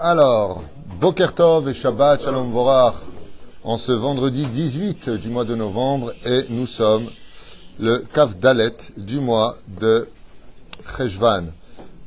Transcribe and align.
Alors, 0.00 0.62
Boker 1.00 1.32
Tov 1.32 1.68
et 1.68 1.74
Shabbat 1.74 2.22
Shalom 2.22 2.50
Vorach 2.50 2.94
en 3.62 3.78
ce 3.78 3.92
vendredi 3.92 4.44
18 4.44 5.10
du 5.10 5.28
mois 5.28 5.44
de 5.44 5.54
novembre 5.54 6.12
et 6.26 6.46
nous 6.50 6.66
sommes 6.66 7.06
le 7.78 7.98
Kaf 8.12 8.36
Dalet 8.36 8.76
du 8.96 9.20
mois 9.20 9.56
de 9.80 10.08
Cheshvan. 10.96 11.44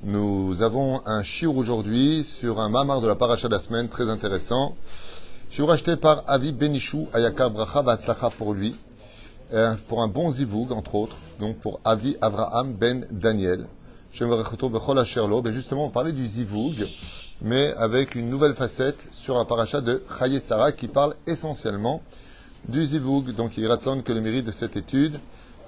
Nous 0.04 0.61
avons 0.61 1.02
un 1.05 1.23
shiur 1.23 1.55
aujourd'hui 1.55 2.23
sur 2.23 2.59
un 2.59 2.70
mamar 2.70 3.02
de 3.02 3.07
la 3.07 3.15
paracha 3.15 3.47
de 3.47 3.54
la 3.54 3.59
semaine 3.59 3.88
très 3.88 4.09
intéressant. 4.09 4.75
Shiur 5.49 5.71
acheté 5.71 5.95
par 5.95 6.23
Avi 6.27 6.52
Benichou 6.52 7.07
Ayakar 7.13 7.49
Bracha 7.49 7.81
Vatzlacha 7.81 8.29
pour 8.29 8.54
lui, 8.54 8.75
pour 9.88 10.02
un 10.02 10.07
bon 10.07 10.32
zivoug 10.32 10.71
entre 10.71 10.95
autres, 10.95 11.16
donc 11.39 11.57
pour 11.57 11.79
Avi 11.86 12.18
Avraham 12.21 12.73
Ben 12.73 13.07
Daniel. 13.11 13.68
Et 14.20 15.51
justement, 15.51 15.86
on 15.86 15.89
parlait 15.89 16.11
du 16.11 16.25
zivoug, 16.25 16.73
mais 17.42 17.73
avec 17.78 18.15
une 18.15 18.29
nouvelle 18.29 18.56
facette 18.56 19.07
sur 19.11 19.37
la 19.37 19.46
paracha 19.46 19.79
de 19.82 20.04
Chaye 20.18 20.42
Sarah 20.42 20.71
qui 20.71 20.87
parle 20.87 21.14
essentiellement 21.28 22.01
du 22.68 22.83
zivoug. 22.86 23.36
Donc 23.36 23.57
il 23.57 23.68
raconte 23.68 24.04
que 24.04 24.14
le 24.14 24.21
mérite 24.21 24.46
de 24.46 24.51
cette 24.51 24.75
étude, 24.75 25.20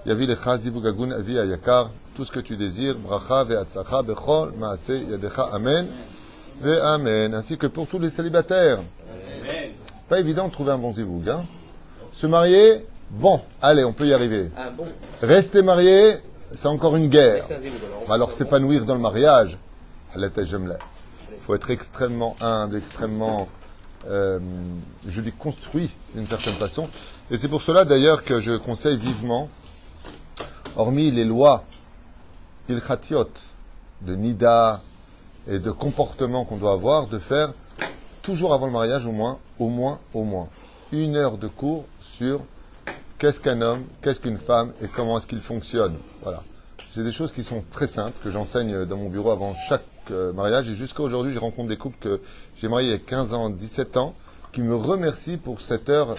Yavi 0.05 0.27
lecha 0.27 0.57
zivug 0.57 0.87
agun 0.87 1.11
avi 1.11 1.37
ayakar, 1.37 1.91
tout 2.15 2.25
ce 2.25 2.31
que 2.31 2.39
tu 2.39 2.55
désires, 2.55 2.95
bracha 2.97 3.43
ve'atzlacha 3.43 4.01
bechol 4.01 4.53
maase 4.57 5.03
yadecha 5.09 5.49
amen 5.53 5.85
ve'amen, 6.61 7.33
ainsi 7.33 7.57
que 7.57 7.67
pour 7.67 7.85
tous 7.87 7.99
les 7.99 8.09
célibataires. 8.09 8.79
Pas 10.07 10.19
évident 10.19 10.47
de 10.47 10.51
trouver 10.51 10.71
un 10.71 10.77
bon 10.77 10.93
zivoug. 10.93 11.29
Hein. 11.29 11.43
Se 12.13 12.25
marier, 12.25 12.87
bon, 13.09 13.41
allez, 13.61 13.83
on 13.83 13.93
peut 13.93 14.07
y 14.07 14.13
arriver. 14.13 14.51
Rester 15.21 15.61
marié, 15.61 16.17
c'est 16.53 16.67
encore 16.67 16.95
une 16.95 17.07
guerre. 17.07 17.45
Alors 18.09 18.31
s'épanouir 18.31 18.85
dans 18.85 18.95
le 18.95 19.01
mariage, 19.01 19.57
il 20.15 20.31
faut 21.45 21.55
être 21.55 21.69
extrêmement 21.69 22.35
humble, 22.41 22.77
extrêmement, 22.77 23.47
euh, 24.07 24.39
je 25.07 25.21
dis, 25.21 25.31
construit 25.31 25.89
d'une 26.15 26.27
certaine 26.27 26.55
façon. 26.55 26.87
Et 27.31 27.37
c'est 27.37 27.47
pour 27.47 27.61
cela 27.61 27.85
d'ailleurs 27.85 28.23
que 28.23 28.41
je 28.41 28.57
conseille 28.57 28.97
vivement, 28.97 29.49
hormis 30.75 31.11
les 31.11 31.25
lois 31.25 31.63
ilchatiot 32.69 33.29
de 34.01 34.15
nida 34.15 34.81
et 35.47 35.59
de 35.59 35.71
comportement 35.71 36.45
qu'on 36.45 36.57
doit 36.57 36.73
avoir, 36.73 37.07
de 37.07 37.19
faire 37.19 37.53
toujours 38.21 38.53
avant 38.53 38.67
le 38.67 38.71
mariage 38.71 39.05
au 39.05 39.11
moins, 39.11 39.39
au 39.59 39.67
moins, 39.67 39.99
au 40.13 40.23
moins, 40.23 40.47
une 40.91 41.15
heure 41.15 41.37
de 41.37 41.47
cours 41.47 41.85
sur 41.99 42.41
qu'est-ce 43.19 43.39
qu'un 43.39 43.61
homme, 43.61 43.83
qu'est-ce 44.01 44.19
qu'une 44.19 44.37
femme 44.37 44.71
et 44.81 44.87
comment 44.87 45.17
est-ce 45.17 45.27
qu'il 45.27 45.41
fonctionne. 45.41 45.93
Voilà. 46.23 46.41
C'est 46.89 47.03
des 47.03 47.11
choses 47.11 47.31
qui 47.31 47.43
sont 47.43 47.63
très 47.71 47.85
simples, 47.85 48.17
que 48.23 48.31
j'enseigne 48.31 48.85
dans 48.85 48.97
mon 48.97 49.09
bureau 49.09 49.29
avant 49.29 49.53
chaque 49.67 49.83
euh, 50.09 50.33
mariage. 50.33 50.67
Et 50.69 50.75
jusqu'à 50.75 51.03
aujourd'hui, 51.03 51.33
je 51.33 51.39
rencontre 51.39 51.69
des 51.69 51.77
couples 51.77 51.97
que 51.99 52.21
j'ai 52.57 52.67
mariés 52.67 52.87
il 52.87 52.91
y 52.91 52.95
a 52.95 52.99
15 52.99 53.33
ans, 53.33 53.49
17 53.49 53.97
ans, 53.97 54.15
qui 54.51 54.61
me 54.61 54.75
remercient 54.75 55.37
pour 55.37 55.61
cette 55.61 55.89
heure 55.89 56.15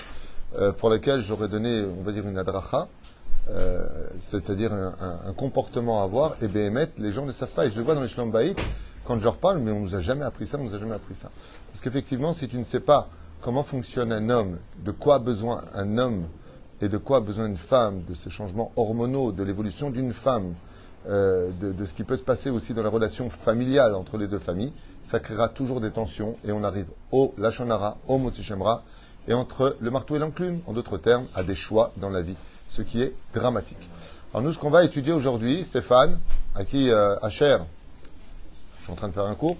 euh, 0.59 0.71
pour 0.73 0.91
laquelle 0.91 1.23
j'aurais 1.23 1.49
donné, 1.49 1.83
on 1.99 2.03
va 2.03 2.13
dire, 2.13 2.27
une 2.29 2.39
adracha, 2.39 2.87
euh, 3.49 3.85
c'est-à-dire 4.21 4.73
un, 4.73 5.33
comportement 5.33 6.03
à 6.03 6.05
avoir. 6.05 6.35
Et 6.43 6.47
bien, 6.47 6.71
les 6.99 7.13
gens 7.13 7.27
ne 7.27 7.33
savent 7.33 7.51
pas. 7.51 7.67
Et 7.67 7.71
je 7.71 7.77
le 7.77 7.83
vois 7.83 7.95
dans 7.95 8.03
les 8.03 8.09
shlambaït, 8.09 8.59
quand 9.05 9.19
je 9.19 9.25
leur 9.25 9.37
parle, 9.37 9.59
mais 9.59 9.73
on 9.73 9.81
nous 9.81 9.95
a 9.95 10.01
jamais 10.01 10.25
appris 10.25 10.47
ça, 10.47 10.59
on 10.59 10.65
nous 10.65 10.75
a 10.75 10.79
jamais 10.79 10.95
appris 10.95 11.15
ça. 11.15 11.31
Parce 11.73 11.81
qu'effectivement, 11.81 12.33
si 12.33 12.47
tu 12.47 12.59
ne 12.59 12.65
sais 12.65 12.81
pas 12.81 13.09
comment 13.41 13.65
fonctionne 13.65 14.13
un 14.13 14.29
homme, 14.29 14.59
de 14.85 14.93
quoi 14.93 15.17
a 15.17 15.19
besoin 15.19 15.63
un 15.75 15.99
homme, 15.99 16.27
et 16.83 16.89
de 16.89 16.99
quoi 16.99 17.19
a 17.19 17.21
besoin 17.21 17.47
une 17.47 17.57
femme, 17.57 18.03
de 18.05 18.15
ces 18.15 18.31
changements 18.31 18.73
hormonaux, 18.77 19.33
de 19.33 19.43
l'évolution 19.43 19.91
d'une 19.91 20.13
femme, 20.13 20.55
euh, 21.09 21.51
de, 21.61 21.85
ce 21.85 21.95
qui 21.95 22.05
peut 22.05 22.17
se 22.17 22.23
passer 22.23 22.51
aussi 22.51 22.75
dans 22.75 22.83
la 22.83 22.89
relation 22.89 23.31
familiale 23.31 23.95
entre 23.95 24.17
les 24.19 24.27
deux 24.27 24.39
familles, 24.39 24.73
ça 25.03 25.21
créera 25.21 25.49
toujours 25.49 25.81
des 25.81 25.91
tensions 25.91 26.37
et 26.45 26.53
on 26.53 26.65
arrive 26.65 26.87
au 27.13 27.35
Lachonara, 27.39 27.99
au 28.07 28.19
Motsichemra, 28.19 28.83
et 29.29 29.35
entre 29.35 29.77
le 29.81 29.91
marteau 29.91 30.17
et 30.17 30.19
l'enclume, 30.19 30.61
en 30.67 30.73
d'autres 30.73 30.99
termes, 30.99 31.27
à 31.35 31.43
des 31.43 31.55
choix 31.55 31.93
dans 31.97 32.11
la 32.11 32.23
vie, 32.23 32.37
ce 32.69 32.83
qui 32.83 33.03
est 33.03 33.15
dramatique. 33.35 33.91
Alors 34.33 34.43
nous, 34.43 34.53
ce 34.53 34.59
qu'on 34.59 34.71
va 34.71 34.85
étudier 34.85 35.13
aujourd'hui, 35.13 35.65
Stéphane, 35.65 36.19
à 36.55 36.65
qui, 36.65 36.91
euh, 36.91 37.17
Hacher, 37.21 37.59
je 38.79 38.85
suis 38.85 38.93
en 38.93 38.97
train 38.97 39.09
de 39.09 39.13
faire 39.13 39.27
un 39.27 39.35
cours, 39.35 39.57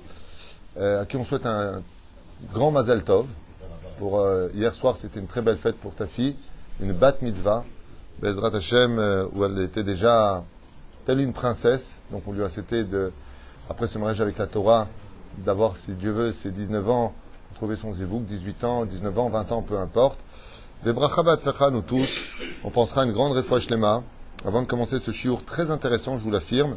euh, 0.79 1.03
à 1.03 1.07
qui 1.07 1.17
on 1.17 1.25
souhaite 1.25 1.47
un 1.47 1.83
grand 2.53 2.71
Mazel 2.71 3.05
Tov. 3.05 3.27
Pour, 3.99 4.27
hier 4.55 4.73
soir, 4.73 4.97
c'était 4.97 5.21
une 5.21 5.27
très 5.27 5.43
belle 5.43 5.59
fête 5.59 5.77
pour 5.77 5.95
ta 5.95 6.07
fille 6.07 6.35
une 6.81 6.93
bat 6.93 7.15
mitzvah, 7.21 7.65
Bezrat 8.21 8.55
Hashem, 8.55 8.99
euh, 8.99 9.27
où 9.35 9.45
elle 9.45 9.59
était 9.61 9.85
déjà 9.85 10.45
telle 11.05 11.21
une 11.21 11.33
princesse. 11.33 11.99
Donc 12.11 12.23
on 12.27 12.33
lui 12.33 12.43
a 12.43 12.49
cité, 12.49 12.85
de, 12.85 13.13
après 13.69 13.87
ce 13.87 13.99
mariage 13.99 14.21
avec 14.21 14.39
la 14.39 14.47
Torah, 14.47 14.89
d'avoir, 15.39 15.77
si 15.77 15.93
Dieu 15.93 16.13
veut, 16.13 16.33
ses 16.33 16.51
19 16.51 16.89
ans, 16.89 17.15
trouver 17.55 17.77
son 17.77 17.93
zivouk, 17.93 18.25
18 18.25 18.65
ans, 18.65 18.85
19 18.85 19.19
ans, 19.19 19.31
20 19.31 19.53
ans, 19.53 19.63
peu 19.63 19.79
importe. 19.79 20.19
Vebracha 20.83 21.71
nous 21.71 21.83
tous, 21.83 22.09
on 22.65 22.71
pensera 22.71 23.03
à 23.03 23.05
une 23.05 23.13
grande 23.13 23.33
réfouach 23.33 23.69
lema, 23.69 24.03
avant 24.47 24.63
de 24.63 24.67
commencer 24.67 24.99
ce 24.99 25.11
chiour 25.11 25.45
très 25.45 25.71
intéressant, 25.71 26.19
je 26.19 26.25
vous 26.25 26.31
l'affirme, 26.31 26.77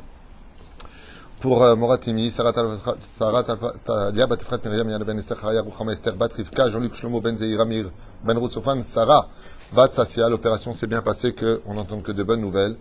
pour 1.40 1.62
euh, 1.62 1.76
Moratimi, 1.76 2.32
Sarah 2.32 2.54
Talia 2.54 4.28
Batefrat 4.28 4.60
Miriam 4.64 4.90
Yana 4.90 5.04
Ben 5.04 5.18
Esther 5.20 5.38
Chaya 5.42 5.62
Ruchama 5.62 5.92
Esther 5.92 6.16
Bat 6.16 6.30
Rivka 6.38 6.70
Jean-Luc 6.70 6.96
Shlomo 6.96 7.20
Ben 7.20 7.38
Zeiramir 7.38 7.92
Ben 8.24 8.38
Rutsofan 8.38 8.82
Sarah 8.82 9.28
Bat 9.73 9.93
Sassia. 9.93 10.29
L'opération 10.29 10.75
s'est 10.75 10.87
bien 10.87 11.03
passée, 11.03 11.35
qu'on 11.35 11.75
n'entend 11.75 12.01
que 12.01 12.13
de 12.13 12.23
bonnes 12.23 12.41
nouvelles. 12.41 12.77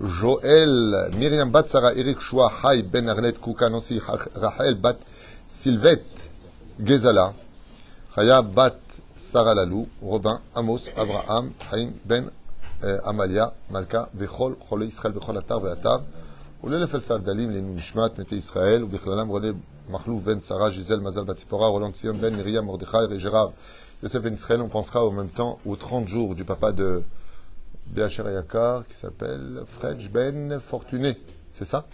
Joël 0.00 1.10
Myriam 1.16 1.50
Bat 1.50 1.66
Sarah 1.66 1.92
Eric 1.94 2.20
Shua 2.20 2.52
Hay 2.62 2.82
Ben 2.82 3.08
Arlet 3.08 3.32
Kuka 3.32 3.68
Nancy 3.68 4.00
Rachel 4.36 4.76
Bat 4.76 4.96
Sylvette 5.44 6.30
Gezala 6.80 7.34
Chaya 8.14 8.42
Bat 8.42 8.78
Sarah 9.16 9.56
Lalou 9.56 9.88
Robin 10.00 10.40
Amos 10.54 10.88
Abraham 10.96 11.50
Haim 11.72 11.90
Ben 12.04 12.30
euh, 12.84 13.00
Amalia 13.04 13.52
Malka 13.70 14.08
Vechol 14.14 14.56
Chole 14.68 14.86
Israël 14.86 15.12
Vechol 15.12 15.36
Atar 15.36 15.58
Ve'atar 15.58 16.02
ולאלף 16.64 16.94
אלפי 16.94 17.12
הבדלים 17.12 17.50
לעילוי 17.50 17.70
נשמת 17.74 18.18
מתי 18.18 18.34
ישראל, 18.34 18.84
ובכללם 18.84 19.28
רונה 19.28 19.48
מחלוף 19.90 20.22
בן 20.22 20.40
שרה, 20.40 20.70
ז'יזל 20.70 21.00
מזל 21.00 21.24
בת 21.24 21.36
ציפורה, 21.36 21.68
רולנד 21.68 21.94
ציון 21.94 22.16
בן 22.16 22.34
מרים, 22.34 22.64
מרדכי 22.64 22.96
וג'רב, 23.10 23.50
Yosef 24.03 24.21
Ben 24.21 24.35
on 24.59 24.67
pensera 24.67 25.05
en 25.05 25.11
même 25.11 25.29
temps 25.29 25.59
aux 25.65 25.77
30 25.77 26.09
jours 26.09 26.35
du 26.35 26.43
papa 26.43 26.73
de 26.73 27.03
BHR 27.87 28.29
Yakar 28.33 28.85
qui 28.85 28.95
s'appelle 28.95 29.61
Fredj 29.65 30.09
Ben 30.09 30.59
Fortuné. 30.59 31.17
C'est 31.53 31.63
ça? 31.63 31.87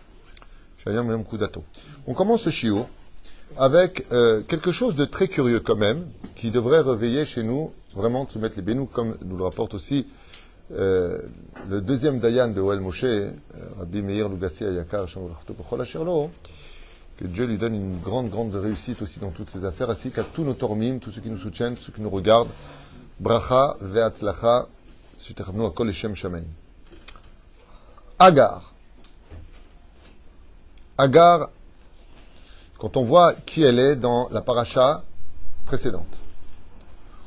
On 2.08 2.14
commence 2.16 2.42
ce 2.42 2.50
chiot 2.50 2.88
avec 3.58 4.08
euh, 4.12 4.42
quelque 4.42 4.72
chose 4.72 4.96
de 4.96 5.06
très 5.06 5.28
curieux 5.28 5.59
quand 5.59 5.75
même, 5.75 6.08
qui 6.36 6.50
devrait 6.50 6.81
réveiller 6.81 7.25
chez 7.25 7.44
nous 7.44 7.74
vraiment 7.94 8.25
de 8.25 8.31
se 8.31 8.40
mettre 8.40 8.56
les 8.56 8.64
bénous, 8.64 8.88
comme 8.88 9.16
nous 9.24 9.38
le 9.38 9.44
rapporte 9.44 9.75
aussi 9.75 10.08
euh, 10.72 11.22
le 11.69 11.80
deuxième 11.80 12.19
Dayan 12.19 12.48
de 12.48 12.59
Oel 12.59 12.80
Moshe, 12.80 13.03
euh, 13.03 13.31
Rabbi 13.78 14.02
Meir 14.02 14.30
Lugassi 14.30 14.64
Ayakar, 14.66 15.06
que 17.19 17.28
Dieu 17.28 17.44
lui 17.44 17.57
donne 17.57 17.75
une 17.75 18.00
grande, 18.00 18.30
grande 18.30 18.56
réussite 18.56 19.02
aussi 19.02 19.19
dans 19.19 19.31
toutes 19.31 19.50
ses 19.50 19.66
affaires, 19.66 19.90
ainsi 19.90 20.09
qu'à 20.09 20.24
tous 20.24 20.46
nos 20.46 20.53
tormim, 20.53 21.00
tous 21.00 21.12
ceux 21.12 21.19
qui 21.19 21.30
nous 21.30 21.38
soutiennent, 21.38 21.75
tous 21.75 21.84
ceux 21.84 21.91
qui 21.91 22.00
nous 22.00 22.09
regardent. 22.09 22.47
Bracha 23.19 23.75
ve'atzlacha, 23.81 24.68
à 25.28 25.69
kol 25.75 25.91
Shem 25.91 26.16
shamein. 26.16 26.46
Agar. 28.18 28.74
Agar, 30.97 31.50
quand 32.78 32.96
on 32.96 33.03
voit 33.03 33.34
qui 33.34 33.63
elle 33.63 33.80
est 33.80 33.97
dans 33.97 34.30
la 34.31 34.40
paracha 34.40 35.03
précédente, 35.66 36.16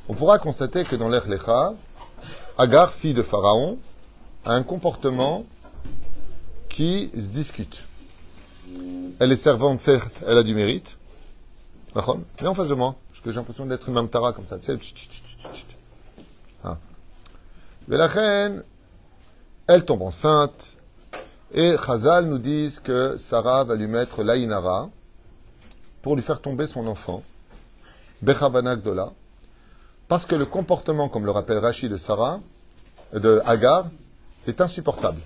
on 0.09 0.15
pourra 0.15 0.39
constater 0.39 0.85
que 0.85 0.97
dans 0.97 1.11
l'Echlecha, 1.11 1.75
Agar, 2.57 2.95
fille 2.95 3.13
de 3.13 3.23
Pharaon, 3.23 3.77
a 4.47 4.55
un 4.55 4.63
comportement 4.63 5.45
qui 6.71 7.11
se 7.15 7.29
discute. 7.29 7.77
Elle 9.19 9.33
est 9.33 9.37
servante, 9.37 9.81
certes, 9.81 10.15
elle 10.27 10.39
a 10.39 10.43
du 10.43 10.55
mérite. 10.55 10.97
Mais 11.95 12.47
en 12.49 12.55
face 12.55 12.69
de 12.69 12.75
moi, 12.75 12.97
parce 13.11 13.23
que 13.23 13.31
j'ai 13.31 13.37
l'impression 13.37 13.67
d'être 13.67 13.89
une 13.89 13.95
mamtara 13.95 14.33
comme 14.33 14.47
ça. 14.47 14.57
Ah. 16.65 16.79
Mais 17.89 17.97
la 17.97 18.07
reine, 18.07 18.63
elle 19.67 19.85
tombe 19.85 20.03
enceinte. 20.03 20.77
Et 21.55 21.77
Chazal 21.85 22.27
nous 22.27 22.39
dit 22.39 22.75
que 22.83 23.17
Sarah 23.19 23.65
va 23.65 23.75
lui 23.75 23.87
mettre 23.87 24.23
l'Aïnara 24.23 24.89
pour 26.01 26.17
lui 26.17 26.23
faire 26.23 26.41
tomber 26.41 26.67
son 26.67 26.87
enfant, 26.87 27.23
Bechabanak 28.23 28.83
Dola, 28.83 29.13
parce 30.09 30.27
que 30.27 30.35
le 30.35 30.47
comportement, 30.47 31.09
comme 31.09 31.25
le 31.25 31.31
rappelle 31.31 31.59
Rachid 31.59 31.93
de 31.93 31.97
Sarah, 31.97 32.41
de 33.13 33.41
Hagar, 33.45 33.89
est 34.47 34.61
insupportable. 34.61 35.21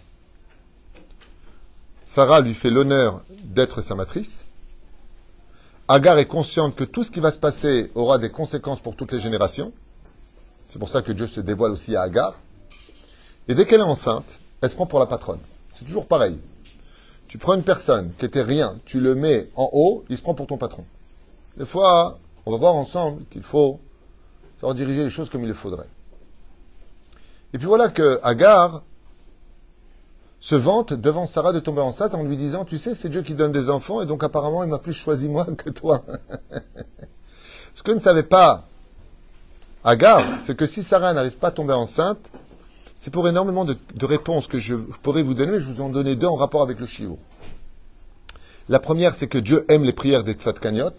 Sarah 2.09 2.41
lui 2.41 2.55
fait 2.55 2.71
l'honneur 2.71 3.25
d'être 3.43 3.81
sa 3.81 3.97
matrice. 3.97 4.45
Hagar 5.89 6.19
est 6.19 6.27
consciente 6.27 6.77
que 6.77 6.85
tout 6.85 7.03
ce 7.03 7.11
qui 7.11 7.19
va 7.19 7.33
se 7.33 7.39
passer 7.39 7.91
aura 7.97 8.19
des 8.19 8.31
conséquences 8.31 8.79
pour 8.79 8.95
toutes 8.95 9.11
les 9.11 9.21
générations. 9.21 9.73
C'est 10.69 10.79
pour 10.79 10.89
ça 10.89 11.03
que 11.03 11.11
Dieu 11.11 11.27
se 11.27 11.41
dévoile 11.41 11.73
aussi 11.73 11.97
à 11.97 12.03
Hagar. 12.03 12.39
Et 13.49 13.55
dès 13.57 13.67
qu'elle 13.67 13.81
est 13.81 13.85
enceinte, 13.85 14.39
elle 14.61 14.71
se 14.71 14.77
prend 14.77 14.87
pour 14.87 15.01
la 15.01 15.07
patronne. 15.07 15.41
C'est 15.73 15.85
toujours 15.85 16.07
pareil. 16.07 16.39
Tu 17.27 17.39
prends 17.39 17.55
une 17.55 17.65
personne 17.65 18.13
qui 18.19 18.25
était 18.25 18.43
rien, 18.43 18.79
tu 18.85 19.01
le 19.01 19.17
mets 19.17 19.49
en 19.57 19.69
haut, 19.73 20.05
il 20.09 20.17
se 20.17 20.23
prend 20.23 20.35
pour 20.35 20.47
ton 20.47 20.59
patron. 20.59 20.85
Des 21.57 21.67
fois, 21.67 22.21
on 22.47 22.53
va 22.53 22.57
voir 22.57 22.77
ensemble 22.77 23.25
qu'il 23.31 23.43
faut 23.43 23.81
savoir 24.59 24.77
diriger 24.77 25.03
les 25.03 25.11
choses 25.11 25.29
comme 25.29 25.43
il 25.43 25.49
le 25.49 25.55
faudrait. 25.55 25.89
Et 27.53 27.59
puis 27.59 27.67
voilà 27.67 27.89
que 27.89 28.21
Agar 28.23 28.85
se 30.39 30.55
vante 30.55 30.93
devant 30.93 31.27
Sarah 31.27 31.53
de 31.53 31.61
tomber 31.61 31.81
enceinte 31.81 32.15
en 32.15 32.23
lui 32.23 32.37
disant 32.37 32.65
Tu 32.65 32.79
sais, 32.79 32.95
c'est 32.95 33.09
Dieu 33.09 33.23
qui 33.23 33.35
donne 33.35 33.53
des 33.53 33.71
enfants 33.71 34.03
et 34.03 34.07
donc 34.07 34.23
apparemment 34.23 34.63
il 34.63 34.71
m'a 34.71 34.79
plus 34.79 34.93
choisi 34.93 35.29
moi 35.29 35.47
que 35.57 35.71
toi. 35.71 36.05
Ce 37.75 37.83
que 37.83 37.93
ne 37.93 37.99
savait 37.99 38.23
pas 38.23 38.67
Agar, 39.85 40.21
c'est 40.41 40.57
que 40.57 40.67
si 40.67 40.83
Sarah 40.83 41.13
n'arrive 41.13 41.37
pas 41.39 41.49
à 41.49 41.51
tomber 41.53 41.73
enceinte, 41.73 42.33
c'est 42.99 43.13
pour 43.13 43.29
énormément 43.29 43.65
de, 43.65 43.77
réponses 44.03 44.49
que 44.49 44.59
je 44.59 44.75
pourrais 44.75 45.23
vous 45.23 45.35
donner, 45.35 45.53
mais 45.53 45.61
je 45.61 45.67
vous 45.67 45.81
en 45.81 45.91
donner 45.91 46.17
deux 46.17 46.27
en 46.27 46.35
rapport 46.35 46.63
avec 46.63 46.81
le 46.81 46.87
chiot. 46.87 47.19
La 48.69 48.81
première, 48.81 49.15
c'est 49.15 49.29
que 49.29 49.39
Dieu 49.39 49.65
aime 49.69 49.85
les 49.85 49.93
prières 49.93 50.25
des 50.25 50.33
tzadkaniot, 50.33 50.91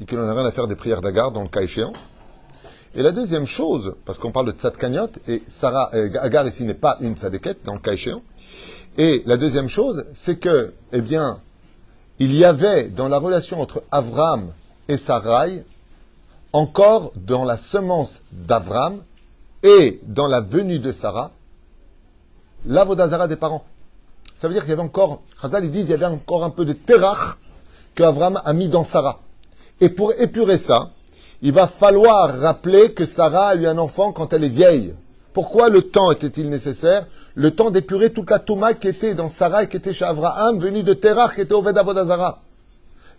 et 0.00 0.04
que 0.04 0.14
l'on 0.14 0.26
n'a 0.26 0.34
rien 0.34 0.44
à 0.44 0.52
faire 0.52 0.66
des 0.66 0.76
prières 0.76 1.00
d'Agar 1.00 1.30
dans 1.30 1.42
le 1.42 1.48
cas 1.48 1.62
échéant. 1.62 1.94
Et 2.96 3.02
la 3.02 3.12
deuxième 3.12 3.46
chose, 3.46 3.94
parce 4.06 4.16
qu'on 4.16 4.30
parle 4.30 4.46
de 4.46 4.52
tzadkaniot, 4.52 5.10
et 5.28 5.42
Sarah, 5.46 5.90
Agar 5.92 6.46
ici 6.46 6.64
n'est 6.64 6.72
pas 6.72 6.96
une 7.02 7.14
tzadeket 7.14 7.58
dans 7.62 7.74
le 7.74 7.78
cas 7.78 7.92
échéant. 7.92 8.22
Et 8.96 9.22
la 9.26 9.36
deuxième 9.36 9.68
chose, 9.68 10.06
c'est 10.14 10.38
que, 10.38 10.72
eh 10.92 11.02
bien, 11.02 11.38
il 12.18 12.34
y 12.34 12.42
avait 12.42 12.84
dans 12.84 13.08
la 13.08 13.18
relation 13.18 13.60
entre 13.60 13.82
Avram 13.90 14.50
et 14.88 14.96
Sarai, 14.96 15.66
encore 16.54 17.12
dans 17.16 17.44
la 17.44 17.58
semence 17.58 18.20
d'Avram, 18.32 19.02
et 19.62 20.00
dans 20.04 20.26
la 20.26 20.40
venue 20.40 20.78
de 20.78 20.90
Sarah, 20.90 21.32
l'avodazara 22.64 23.28
des 23.28 23.36
parents. 23.36 23.64
Ça 24.34 24.48
veut 24.48 24.54
dire 24.54 24.62
qu'il 24.62 24.70
y 24.70 24.72
avait 24.72 24.80
encore, 24.80 25.20
Chazal 25.42 25.66
ils 25.66 25.70
disent, 25.70 25.88
il 25.88 25.90
y 25.90 25.94
avait 25.94 26.06
encore 26.06 26.44
un 26.44 26.50
peu 26.50 26.64
de 26.64 26.72
terach 26.72 27.36
que 27.94 28.04
Avram 28.04 28.40
a 28.42 28.52
mis 28.54 28.68
dans 28.68 28.84
Sarah. 28.84 29.20
Et 29.82 29.90
pour 29.90 30.14
épurer 30.14 30.56
ça, 30.56 30.92
il 31.42 31.52
va 31.52 31.66
falloir 31.66 32.38
rappeler 32.40 32.92
que 32.92 33.04
Sarah 33.04 33.48
a 33.48 33.54
eu 33.56 33.66
un 33.66 33.78
enfant 33.78 34.12
quand 34.12 34.32
elle 34.32 34.44
est 34.44 34.48
vieille. 34.48 34.94
Pourquoi 35.32 35.68
le 35.68 35.82
temps 35.82 36.10
était-il 36.10 36.48
nécessaire? 36.48 37.06
Le 37.34 37.50
temps 37.50 37.70
d'épurer 37.70 38.10
toute 38.10 38.30
la 38.30 38.38
Touma 38.38 38.72
qui 38.72 38.88
était 38.88 39.14
dans 39.14 39.28
Sarah 39.28 39.64
et 39.64 39.68
qui 39.68 39.76
était 39.76 39.92
chez 39.92 40.06
Avraham, 40.06 40.58
venu 40.58 40.82
de 40.82 40.94
Terach, 40.94 41.34
qui 41.34 41.42
était 41.42 41.52
au 41.52 41.60
Vedavodazara. 41.60 42.40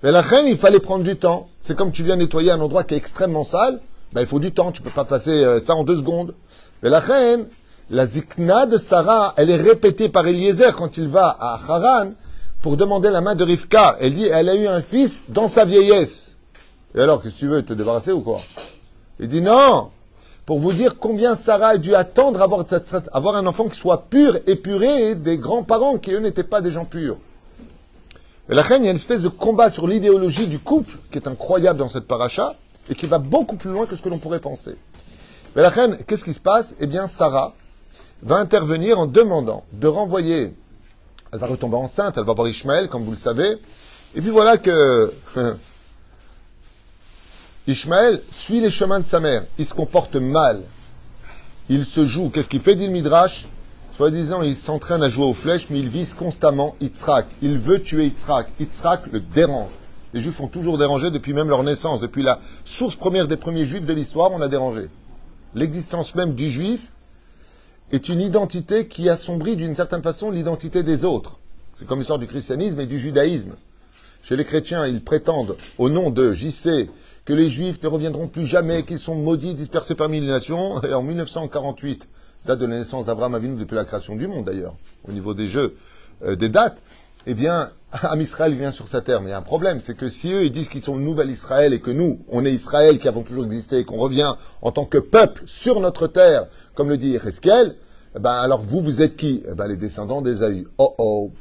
Mais 0.01 0.11
la 0.11 0.21
reine, 0.21 0.47
il 0.47 0.57
fallait 0.57 0.79
prendre 0.79 1.03
du 1.03 1.15
temps. 1.15 1.47
C'est 1.61 1.77
comme 1.77 1.91
tu 1.91 2.03
viens 2.03 2.15
nettoyer 2.15 2.51
un 2.51 2.59
endroit 2.59 2.83
qui 2.83 2.95
est 2.95 2.97
extrêmement 2.97 3.45
sale. 3.45 3.79
Ben, 4.13 4.21
il 4.21 4.27
faut 4.27 4.39
du 4.39 4.51
temps, 4.51 4.71
tu 4.71 4.81
peux 4.81 4.89
pas 4.89 5.05
passer 5.05 5.43
euh, 5.43 5.59
ça 5.59 5.75
en 5.75 5.83
deux 5.83 5.97
secondes. 5.97 6.33
Mais 6.81 6.89
la 6.89 6.99
reine, 6.99 7.45
la 7.89 8.05
zikna 8.05 8.65
de 8.65 8.77
Sarah, 8.77 9.33
elle 9.37 9.49
est 9.49 9.55
répétée 9.55 10.09
par 10.09 10.25
Eliezer 10.25 10.75
quand 10.75 10.97
il 10.97 11.07
va 11.07 11.37
à 11.39 11.59
Haran 11.67 12.11
pour 12.61 12.77
demander 12.77 13.09
la 13.09 13.21
main 13.21 13.35
de 13.35 13.43
Rivka. 13.43 13.97
Elle 13.99 14.13
dit, 14.13 14.25
elle 14.25 14.49
a 14.49 14.55
eu 14.55 14.67
un 14.67 14.81
fils 14.81 15.23
dans 15.29 15.47
sa 15.47 15.65
vieillesse. 15.65 16.35
Et 16.97 16.99
alors, 16.99 17.21
que 17.21 17.29
tu 17.29 17.47
veux, 17.47 17.63
te 17.63 17.73
débarrasser 17.73 18.11
ou 18.11 18.21
quoi? 18.21 18.41
Il 19.19 19.27
dit 19.27 19.41
non, 19.41 19.91
pour 20.47 20.57
vous 20.57 20.73
dire 20.73 20.97
combien 20.97 21.35
Sarah 21.35 21.67
a 21.67 21.77
dû 21.77 21.93
attendre 21.93 22.41
avoir, 22.41 22.65
avoir 23.13 23.35
un 23.35 23.45
enfant 23.45 23.67
qui 23.67 23.77
soit 23.77 24.09
pur, 24.09 24.39
épuré 24.47 25.13
des 25.13 25.37
grands-parents 25.37 25.99
qui 25.99 26.11
eux 26.11 26.19
n'étaient 26.19 26.43
pas 26.43 26.59
des 26.59 26.71
gens 26.71 26.85
purs. 26.85 27.17
Et 28.49 28.55
la 28.55 28.63
reine, 28.63 28.81
il 28.81 28.85
y 28.85 28.87
a 28.87 28.91
une 28.91 28.97
espèce 28.97 29.21
de 29.21 29.29
combat 29.29 29.69
sur 29.69 29.87
l'idéologie 29.87 30.47
du 30.47 30.57
couple 30.57 30.97
qui 31.11 31.19
est 31.19 31.27
incroyable 31.27 31.77
dans 31.77 31.89
cette 31.89 32.07
paracha 32.07 32.55
et 32.89 32.95
qui 32.95 33.05
va 33.05 33.19
beaucoup 33.19 33.57
plus 33.57 33.69
loin 33.69 33.85
que 33.85 33.95
ce 33.95 34.01
que 34.01 34.09
l'on 34.09 34.17
pourrait 34.17 34.39
penser. 34.39 34.75
Mais 35.55 35.61
la 35.61 35.69
reine, 35.69 35.99
qu'est-ce 36.07 36.25
qui 36.25 36.33
se 36.33 36.39
passe? 36.39 36.73
Eh 36.79 36.87
bien, 36.87 37.05
Sarah 37.05 37.53
va 38.23 38.37
intervenir 38.37 38.97
en 38.97 39.05
demandant 39.05 39.65
de 39.71 39.85
renvoyer. 39.85 40.55
Elle 41.31 41.39
va 41.39 41.45
retomber 41.45 41.75
enceinte, 41.75 42.15
elle 42.17 42.25
va 42.25 42.33
voir 42.33 42.47
Ishmaël, 42.47 42.89
comme 42.89 43.03
vous 43.03 43.11
le 43.11 43.17
savez. 43.17 43.59
Et 44.15 44.21
puis 44.21 44.31
voilà 44.31 44.57
que 44.57 45.13
Ishmaël 47.67 48.21
suit 48.31 48.61
les 48.61 48.71
chemins 48.71 49.01
de 49.01 49.05
sa 49.05 49.19
mère. 49.19 49.43
Il 49.57 49.65
se 49.65 49.73
comporte 49.73 50.15
mal. 50.15 50.61
Il 51.67 51.85
se 51.85 52.05
joue. 52.05 52.29
Qu'est-ce 52.29 52.47
qu'il 52.47 52.61
fait, 52.61 52.75
dit 52.75 52.85
le 52.85 52.93
Midrash? 52.93 53.45
Soi-disant, 53.91 54.41
il 54.41 54.55
s'entraîne 54.55 55.03
à 55.03 55.09
jouer 55.09 55.25
aux 55.25 55.33
flèches, 55.33 55.67
mais 55.69 55.79
il 55.79 55.89
vise 55.89 56.13
constamment 56.13 56.75
Yitzhak. 56.79 57.25
Il 57.41 57.57
veut 57.57 57.81
tuer 57.81 58.05
Yitzhak. 58.05 58.47
Yitzhak 58.59 59.07
le 59.11 59.19
dérange. 59.19 59.71
Les 60.13 60.21
Juifs 60.21 60.39
ont 60.39 60.47
toujours 60.47 60.77
dérangé 60.77 61.11
depuis 61.11 61.33
même 61.33 61.49
leur 61.49 61.63
naissance. 61.63 61.99
Depuis 61.99 62.23
la 62.23 62.39
source 62.63 62.95
première 62.95 63.27
des 63.27 63.35
premiers 63.35 63.65
Juifs 63.65 63.85
de 63.85 63.93
l'histoire, 63.93 64.31
on 64.31 64.39
a 64.39 64.47
dérangé. 64.47 64.87
L'existence 65.53 66.15
même 66.15 66.35
du 66.35 66.49
Juif 66.49 66.91
est 67.91 68.07
une 68.07 68.21
identité 68.21 68.87
qui 68.87 69.09
assombrit 69.09 69.57
d'une 69.57 69.75
certaine 69.75 70.03
façon 70.03 70.31
l'identité 70.31 70.83
des 70.83 71.03
autres. 71.03 71.39
C'est 71.75 71.85
comme 71.85 71.99
l'histoire 71.99 72.19
du 72.19 72.27
christianisme 72.27 72.79
et 72.79 72.85
du 72.85 72.97
judaïsme. 72.99 73.55
Chez 74.23 74.35
les 74.35 74.45
chrétiens, 74.45 74.85
ils 74.87 75.03
prétendent, 75.03 75.57
au 75.77 75.89
nom 75.89 76.09
de 76.09 76.33
JC, 76.33 76.89
que 77.27 77.33
les 77.33 77.49
Juifs 77.49 77.83
ne 77.83 77.89
reviendront 77.89 78.29
plus 78.29 78.45
jamais, 78.45 78.83
qu'ils 78.83 78.99
sont 78.99 79.13
maudits, 79.13 79.53
dispersés 79.53 79.95
parmi 79.95 80.21
les 80.21 80.27
nations. 80.27 80.81
Et 80.83 80.93
en 80.93 81.03
1948, 81.03 82.07
date 82.45 82.57
de 82.57 82.65
la 82.65 82.77
naissance 82.77 83.03
d'Abraham 83.03 83.35
Avinu 83.35 83.57
depuis 83.57 83.75
la 83.75 83.83
création 83.83 84.15
du 84.15 84.27
monde 84.27 84.45
d'ailleurs, 84.45 84.75
au 85.05 85.11
niveau 85.11 85.33
des 85.33 85.49
jeux, 85.49 85.75
euh, 86.23 86.37
des 86.37 86.47
dates, 86.47 86.77
eh 87.25 87.33
bien, 87.33 87.71
Am 87.91 88.21
Israël 88.21 88.53
vient 88.53 88.71
sur 88.71 88.87
sa 88.87 89.01
terre. 89.01 89.19
Mais 89.19 89.27
il 89.27 89.31
y 89.31 89.33
a 89.33 89.39
un 89.39 89.41
problème, 89.41 89.81
c'est 89.81 89.97
que 89.97 90.09
si 90.09 90.31
eux, 90.31 90.45
ils 90.45 90.53
disent 90.53 90.69
qu'ils 90.69 90.81
sont 90.81 90.95
le 90.95 91.03
nouvel 91.03 91.29
Israël 91.29 91.73
et 91.73 91.81
que 91.81 91.91
nous, 91.91 92.21
on 92.29 92.45
est 92.45 92.53
Israël 92.53 92.97
qui 92.97 93.09
avons 93.09 93.23
toujours 93.23 93.43
existé 93.43 93.79
et 93.79 93.83
qu'on 93.83 93.97
revient 93.97 94.33
en 94.61 94.71
tant 94.71 94.85
que 94.85 94.97
peuple 94.97 95.43
sur 95.45 95.81
notre 95.81 96.07
terre, 96.07 96.47
comme 96.75 96.87
le 96.87 96.95
dit 96.95 97.15
Ezekiel, 97.15 97.75
eh 98.15 98.19
ben, 98.19 98.31
alors 98.31 98.61
vous, 98.61 98.79
vous 98.79 99.01
êtes 99.01 99.17
qui? 99.17 99.43
Eh 99.45 99.53
ben, 99.53 99.67
Les 99.67 99.75
descendants 99.75 100.21
d'Ésaü. 100.21 100.65
Oh 100.77 100.95
oh, 100.97 101.31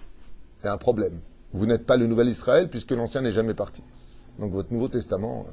il 0.65 0.67
y 0.67 0.69
a 0.69 0.73
un 0.73 0.79
problème. 0.79 1.21
Vous 1.53 1.65
n'êtes 1.65 1.87
pas 1.87 1.97
le 1.97 2.09
nouvel 2.09 2.29
Israël 2.29 2.69
puisque 2.69 2.91
l'ancien 2.91 3.21
n'est 3.21 3.33
jamais 3.33 3.55
parti. 3.55 3.85
Donc 4.41 4.51
votre 4.51 4.73
Nouveau 4.73 4.89
Testament, 4.89 5.47
euh, 5.49 5.53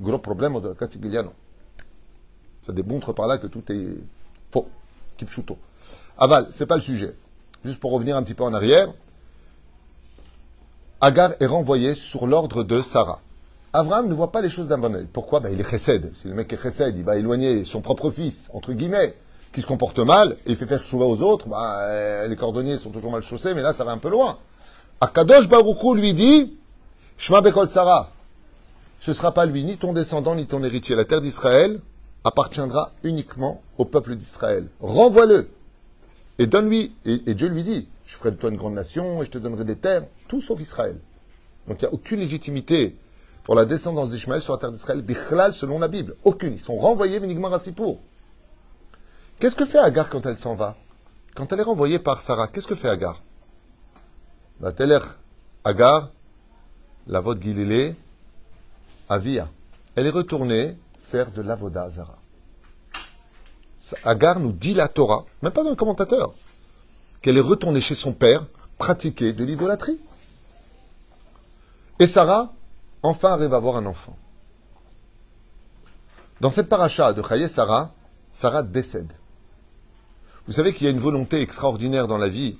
gros 0.00 0.18
problème 0.18 0.60
de 0.60 0.72
Castigliano. 0.72 1.32
Ça 2.60 2.72
démontre 2.72 3.12
par 3.12 3.26
là 3.26 3.38
que 3.38 3.46
tout 3.46 3.62
est 3.70 3.96
faux. 4.52 4.68
Kipchuto. 5.16 5.56
Aval, 6.18 6.48
c'est 6.50 6.66
pas 6.66 6.76
le 6.76 6.82
sujet. 6.82 7.14
Juste 7.64 7.80
pour 7.80 7.92
revenir 7.92 8.16
un 8.16 8.22
petit 8.22 8.34
peu 8.34 8.44
en 8.44 8.54
arrière, 8.54 8.88
Agar 11.00 11.32
est 11.40 11.46
renvoyé 11.46 11.94
sur 11.94 12.26
l'ordre 12.26 12.62
de 12.62 12.82
Sarah. 12.82 13.20
Abraham 13.72 14.08
ne 14.08 14.14
voit 14.14 14.32
pas 14.32 14.42
les 14.42 14.50
choses 14.50 14.68
d'un 14.68 14.78
bon 14.78 14.94
oeil. 14.94 15.06
Pourquoi? 15.10 15.40
Ben, 15.40 15.52
Il 15.52 15.60
est 15.60 15.68
chesed. 15.68 16.10
Si 16.14 16.26
le 16.28 16.34
mec 16.34 16.52
est 16.52 16.60
chesed, 16.60 16.96
il 16.96 17.04
va 17.04 17.16
éloigner 17.16 17.64
son 17.64 17.80
propre 17.80 18.10
fils, 18.10 18.48
entre 18.52 18.72
guillemets, 18.72 19.14
qui 19.52 19.62
se 19.62 19.66
comporte 19.66 19.98
mal, 19.98 20.36
et 20.44 20.50
il 20.50 20.56
fait 20.56 20.66
faire 20.66 20.82
chouva 20.82 21.06
aux 21.06 21.22
autres. 21.22 21.48
Ben, 21.48 22.28
les 22.28 22.36
cordonniers 22.36 22.76
sont 22.76 22.90
toujours 22.90 23.12
mal 23.12 23.22
chaussés, 23.22 23.54
mais 23.54 23.62
là, 23.62 23.72
ça 23.72 23.84
va 23.84 23.92
un 23.92 23.98
peu 23.98 24.10
loin. 24.10 24.36
Akadosh 25.00 25.48
Baruchou 25.48 25.94
lui 25.94 26.12
dit 26.12 26.58
Shma 27.16 27.40
Bekol 27.40 27.68
Sarah. 27.68 28.10
Ce 29.00 29.10
ne 29.10 29.16
sera 29.16 29.34
pas 29.34 29.46
lui, 29.46 29.64
ni 29.64 29.76
ton 29.76 29.92
descendant, 29.92 30.34
ni 30.36 30.46
ton 30.46 30.62
héritier. 30.62 30.94
La 30.94 31.04
terre 31.04 31.20
d'Israël 31.20 31.80
appartiendra 32.22 32.92
uniquement 33.02 33.62
au 33.78 33.84
peuple 33.84 34.14
d'Israël. 34.14 34.68
Renvoie-le. 34.80 35.48
Et 36.38 36.46
donne-lui. 36.46 36.94
et 37.04 37.34
Dieu 37.34 37.48
lui 37.48 37.64
dit 37.64 37.88
je 38.10 38.16
ferai 38.16 38.32
de 38.32 38.36
toi 38.36 38.50
une 38.50 38.56
grande 38.56 38.74
nation 38.74 39.22
et 39.22 39.26
je 39.26 39.30
te 39.30 39.38
donnerai 39.38 39.64
des 39.64 39.76
terres, 39.76 40.02
tout 40.26 40.40
sauf 40.40 40.60
Israël. 40.60 40.98
Donc 41.68 41.80
il 41.80 41.84
n'y 41.84 41.90
a 41.90 41.94
aucune 41.94 42.18
légitimité 42.18 42.96
pour 43.44 43.54
la 43.54 43.64
descendance 43.64 44.10
d'Ishmaël 44.10 44.42
sur 44.42 44.52
la 44.52 44.58
terre 44.58 44.72
d'Israël, 44.72 45.00
bichlal 45.00 45.54
selon 45.54 45.78
la 45.78 45.86
Bible. 45.86 46.16
Aucune. 46.24 46.54
Ils 46.54 46.60
sont 46.60 46.76
renvoyés 46.76 47.18
uniquement 47.22 47.52
à 47.52 47.60
Sipour. 47.60 48.00
Qu'est-ce 49.38 49.54
que 49.54 49.64
fait 49.64 49.78
Agar 49.78 50.08
quand 50.08 50.26
elle 50.26 50.38
s'en 50.38 50.56
va? 50.56 50.76
Quand 51.36 51.52
elle 51.52 51.60
est 51.60 51.62
renvoyée 51.62 52.00
par 52.00 52.20
Sarah, 52.20 52.48
qu'est-ce 52.48 52.66
que 52.66 52.74
fait 52.74 52.88
Agar? 52.88 53.22
Va 54.58 54.72
Agar, 55.62 56.10
la 57.06 57.20
vote 57.20 57.40
Gililé, 57.40 57.94
Avia. 59.10 59.48
Elle 59.96 60.06
est 60.06 60.10
retournée 60.10 60.78
faire 61.02 61.32
de 61.32 61.42
l'avoda 61.42 61.90
Zara. 61.90 62.16
Agar 64.04 64.38
nous 64.38 64.52
dit 64.52 64.72
la 64.72 64.86
Torah, 64.86 65.26
même 65.42 65.52
pas 65.52 65.64
dans 65.64 65.70
le 65.70 65.76
commentateur 65.76 66.32
qu'elle 67.20 67.36
est 67.36 67.42
retournée 67.42 67.80
chez 67.80 67.96
son 67.96 68.12
père 68.12 68.46
pratiquer 68.78 69.32
de 69.32 69.44
l'idolâtrie. 69.44 69.98
Et 71.98 72.06
Sarah, 72.06 72.54
enfin, 73.02 73.32
arrive 73.32 73.52
à 73.52 73.56
avoir 73.56 73.76
un 73.76 73.84
enfant. 73.84 74.16
Dans 76.40 76.50
cette 76.50 76.68
paracha 76.68 77.12
de 77.12 77.22
Chaye 77.22 77.48
Sarah, 77.48 77.92
Sarah 78.30 78.62
décède. 78.62 79.12
Vous 80.46 80.52
savez 80.52 80.72
qu'il 80.72 80.84
y 80.84 80.88
a 80.88 80.92
une 80.92 81.00
volonté 81.00 81.40
extraordinaire 81.40 82.06
dans 82.06 82.16
la 82.16 82.28
vie 82.28 82.56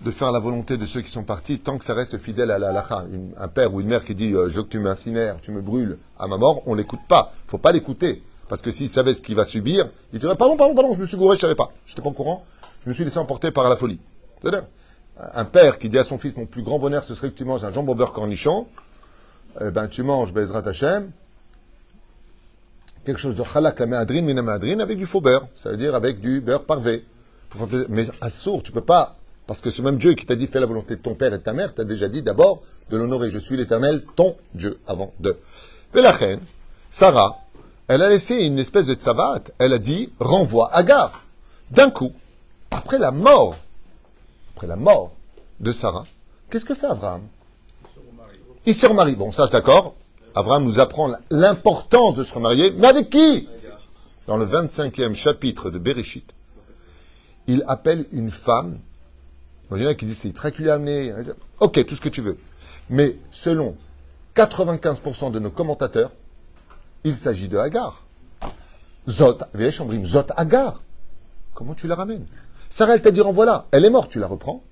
de 0.00 0.10
faire 0.10 0.32
la 0.32 0.40
volonté 0.40 0.76
de 0.76 0.86
ceux 0.86 1.00
qui 1.00 1.10
sont 1.10 1.22
partis 1.22 1.60
tant 1.60 1.78
que 1.78 1.84
ça 1.84 1.94
reste 1.94 2.18
fidèle 2.18 2.50
à 2.50 2.58
la 2.58 2.70
halakha. 2.70 3.04
Un 3.38 3.48
père 3.48 3.72
ou 3.72 3.80
une 3.80 3.86
mère 3.86 4.04
qui 4.04 4.14
dit 4.14 4.32
euh, 4.32 4.48
Je 4.48 4.56
veux 4.56 4.62
que 4.62 4.68
tu 4.68 4.80
m'incinères, 4.80 5.36
tu 5.40 5.52
me 5.52 5.60
brûles 5.60 5.98
à 6.18 6.26
ma 6.26 6.38
mort, 6.38 6.62
on 6.66 6.74
l'écoute 6.74 7.00
pas. 7.08 7.32
faut 7.46 7.58
pas 7.58 7.72
l'écouter. 7.72 8.22
Parce 8.48 8.62
que 8.62 8.72
s'il 8.72 8.88
savait 8.88 9.14
ce 9.14 9.22
qu'il 9.22 9.36
va 9.36 9.44
subir, 9.44 9.88
il 10.12 10.18
dirait 10.18 10.34
Pardon, 10.34 10.56
pardon, 10.56 10.74
pardon, 10.74 10.94
je 10.94 11.00
me 11.00 11.06
suis 11.06 11.16
gouré, 11.16 11.36
je 11.36 11.42
savais 11.42 11.54
pas. 11.54 11.72
Je 11.86 11.92
n'étais 11.92 12.02
pas 12.02 12.08
au 12.08 12.12
courant. 12.12 12.44
Je 12.84 12.88
me 12.88 12.94
suis 12.94 13.04
laissé 13.04 13.18
emporter 13.18 13.50
par 13.50 13.68
la 13.68 13.76
folie. 13.76 14.00
Un 15.34 15.44
père 15.44 15.78
qui 15.78 15.88
dit 15.88 15.98
à 15.98 16.04
son 16.04 16.18
fils, 16.18 16.36
mon 16.36 16.46
plus 16.46 16.62
grand 16.62 16.78
bonheur, 16.78 17.04
ce 17.04 17.14
serait 17.14 17.30
que 17.30 17.36
tu 17.36 17.44
manges 17.44 17.64
un 17.64 17.72
jambon 17.72 17.94
beurre 17.94 18.12
cornichon, 18.12 18.66
eh 19.60 19.70
ben, 19.70 19.86
tu 19.86 20.02
manges 20.02 20.32
Bezrat 20.32 20.66
Hashem, 20.66 21.10
quelque 23.04 23.18
chose 23.18 23.36
de 23.36 23.42
halak 23.54 23.78
la 23.78 23.86
méadrine, 23.86 24.24
mina 24.24 24.42
avec 24.82 24.98
du 24.98 25.06
faux 25.06 25.20
beurre, 25.20 25.46
c'est-à-dire 25.54 25.94
avec 25.94 26.20
du 26.20 26.40
beurre 26.40 26.64
parvé. 26.64 27.04
Mais 27.88 28.08
à 28.20 28.30
sourd, 28.30 28.62
tu 28.62 28.72
peux 28.72 28.80
pas 28.80 29.16
Parce 29.52 29.60
que 29.60 29.70
ce 29.70 29.82
même 29.82 29.98
Dieu 29.98 30.14
qui 30.14 30.24
t'a 30.24 30.34
dit 30.34 30.46
fais 30.46 30.60
la 30.60 30.66
volonté 30.66 30.96
de 30.96 31.02
ton 31.02 31.14
père 31.14 31.34
et 31.34 31.36
de 31.36 31.42
ta 31.42 31.52
mère, 31.52 31.74
t'a 31.74 31.84
déjà 31.84 32.08
dit 32.08 32.22
d'abord 32.22 32.62
de 32.88 32.96
l'honorer. 32.96 33.30
Je 33.30 33.38
suis 33.38 33.54
l'éternel, 33.54 34.02
ton 34.16 34.34
Dieu, 34.54 34.80
avant 34.86 35.12
de. 35.20 35.36
Mais 35.94 36.00
la 36.00 36.10
reine, 36.10 36.40
Sarah, 36.88 37.38
elle 37.86 38.00
a 38.00 38.08
laissé 38.08 38.46
une 38.46 38.58
espèce 38.58 38.86
de 38.86 38.94
tsavat. 38.94 39.42
Elle 39.58 39.74
a 39.74 39.78
dit 39.78 40.10
renvoie 40.20 40.74
Agar. 40.74 41.22
D'un 41.70 41.90
coup, 41.90 42.14
après 42.70 42.98
la 42.98 43.10
mort, 43.10 43.54
après 44.54 44.66
la 44.66 44.76
mort 44.76 45.12
de 45.60 45.70
Sarah, 45.70 46.06
qu'est-ce 46.48 46.64
que 46.64 46.74
fait 46.74 46.86
Abraham? 46.86 47.20
Il 48.64 48.74
se 48.74 48.86
remarie. 48.86 49.16
Bon, 49.16 49.32
ça, 49.32 49.48
d'accord. 49.48 49.94
Abraham 50.34 50.64
nous 50.64 50.80
apprend 50.80 51.12
l'importance 51.28 52.14
de 52.14 52.24
se 52.24 52.32
remarier. 52.32 52.70
Mais 52.78 52.86
avec 52.86 53.10
qui? 53.10 53.46
Dans 54.26 54.38
le 54.38 54.46
25e 54.46 55.12
chapitre 55.12 55.68
de 55.68 55.78
Bereshit, 55.78 56.32
il 57.46 57.62
appelle 57.68 58.06
une 58.12 58.30
femme. 58.30 58.78
Il 59.76 59.82
y 59.82 59.86
en 59.86 59.90
a 59.90 59.94
qui 59.94 60.06
disent 60.06 60.20
c'est 60.20 60.32
très 60.32 60.52
amené. 60.68 61.12
Ok, 61.60 61.84
tout 61.86 61.96
ce 61.96 62.00
que 62.00 62.08
tu 62.08 62.22
veux. 62.22 62.38
Mais 62.90 63.16
selon 63.30 63.76
95% 64.34 65.30
de 65.30 65.38
nos 65.38 65.50
commentateurs, 65.50 66.10
il 67.04 67.16
s'agit 67.16 67.48
de 67.48 67.58
Hagar. 67.58 68.04
Zot, 69.08 69.38
Zot 70.04 70.26
Hagar. 70.36 70.80
Comment 71.54 71.74
tu 71.74 71.86
la 71.86 71.94
ramènes? 71.94 72.26
Sarah, 72.70 72.94
elle 72.94 73.02
t'a 73.02 73.10
dit 73.10 73.20
renvoie-la. 73.20 73.66
Elle 73.72 73.84
est 73.84 73.90
morte, 73.90 74.10
tu 74.10 74.18
la 74.18 74.26
reprends. 74.26 74.62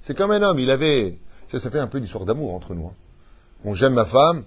C'est 0.00 0.16
comme 0.16 0.30
un 0.30 0.42
homme, 0.42 0.58
il 0.58 0.70
avait. 0.70 1.18
Ça, 1.46 1.58
ça 1.58 1.70
fait 1.70 1.78
un 1.78 1.86
peu 1.86 2.00
d'histoire 2.00 2.24
d'amour 2.24 2.54
entre 2.54 2.74
nous. 2.74 2.86
Hein. 2.86 2.94
Bon, 3.64 3.74
j'aime 3.74 3.94
ma 3.94 4.04
femme, 4.04 4.44